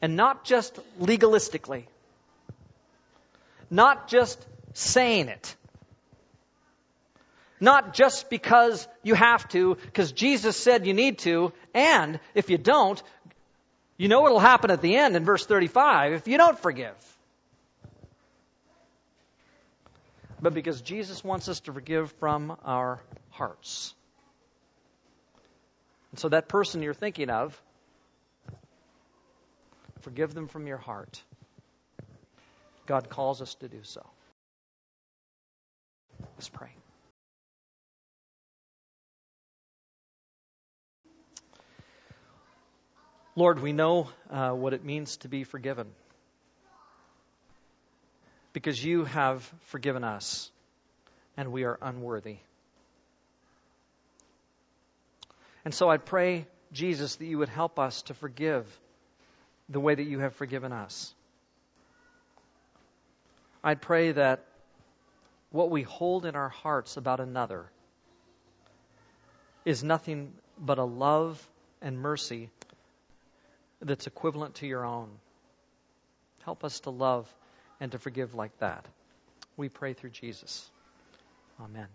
And 0.00 0.16
not 0.16 0.44
just 0.44 0.78
legalistically, 1.00 1.84
not 3.68 4.08
just 4.08 4.44
saying 4.72 5.28
it, 5.28 5.56
not 7.60 7.94
just 7.94 8.30
because 8.30 8.86
you 9.02 9.14
have 9.14 9.48
to, 9.48 9.76
because 9.76 10.12
Jesus 10.12 10.56
said 10.56 10.86
you 10.86 10.94
need 10.94 11.18
to, 11.20 11.52
and 11.74 12.20
if 12.34 12.50
you 12.50 12.58
don't, 12.58 13.02
you 13.96 14.08
know 14.08 14.20
what 14.20 14.32
will 14.32 14.38
happen 14.38 14.70
at 14.70 14.80
the 14.80 14.96
end 14.96 15.16
in 15.16 15.24
verse 15.24 15.44
35 15.44 16.12
if 16.12 16.28
you 16.28 16.38
don't 16.38 16.58
forgive. 16.58 16.94
But 20.40 20.54
because 20.54 20.80
Jesus 20.82 21.24
wants 21.24 21.48
us 21.48 21.60
to 21.60 21.72
forgive 21.72 22.12
from 22.12 22.56
our 22.64 23.00
hearts. 23.30 23.92
And 26.12 26.20
so 26.20 26.28
that 26.28 26.48
person 26.48 26.82
you're 26.82 26.94
thinking 26.94 27.28
of, 27.28 27.60
forgive 30.00 30.32
them 30.32 30.46
from 30.46 30.66
your 30.66 30.78
heart. 30.78 31.20
God 32.86 33.10
calls 33.10 33.42
us 33.42 33.54
to 33.56 33.68
do 33.68 33.80
so. 33.82 34.06
Let's 36.36 36.48
pray. 36.48 36.70
Lord, 43.38 43.62
we 43.62 43.72
know 43.72 44.08
uh, 44.30 44.50
what 44.50 44.74
it 44.74 44.84
means 44.84 45.18
to 45.18 45.28
be 45.28 45.44
forgiven 45.44 45.86
because 48.52 48.84
you 48.84 49.04
have 49.04 49.48
forgiven 49.66 50.02
us 50.02 50.50
and 51.36 51.52
we 51.52 51.62
are 51.62 51.78
unworthy. 51.80 52.38
And 55.64 55.72
so 55.72 55.88
I 55.88 55.98
pray, 55.98 56.48
Jesus, 56.72 57.14
that 57.14 57.26
you 57.26 57.38
would 57.38 57.48
help 57.48 57.78
us 57.78 58.02
to 58.02 58.14
forgive 58.14 58.66
the 59.68 59.78
way 59.78 59.94
that 59.94 60.02
you 60.02 60.18
have 60.18 60.34
forgiven 60.34 60.72
us. 60.72 61.14
I 63.62 63.76
pray 63.76 64.10
that 64.10 64.44
what 65.52 65.70
we 65.70 65.82
hold 65.82 66.26
in 66.26 66.34
our 66.34 66.48
hearts 66.48 66.96
about 66.96 67.20
another 67.20 67.66
is 69.64 69.84
nothing 69.84 70.32
but 70.58 70.78
a 70.78 70.84
love 70.84 71.40
and 71.80 72.00
mercy 72.00 72.50
that's 73.80 74.06
equivalent 74.06 74.56
to 74.56 74.66
your 74.66 74.84
own. 74.84 75.08
Help 76.44 76.64
us 76.64 76.80
to 76.80 76.90
love 76.90 77.32
and 77.80 77.92
to 77.92 77.98
forgive 77.98 78.34
like 78.34 78.56
that. 78.58 78.84
We 79.56 79.68
pray 79.68 79.92
through 79.92 80.10
Jesus. 80.10 80.70
Amen. 81.60 81.88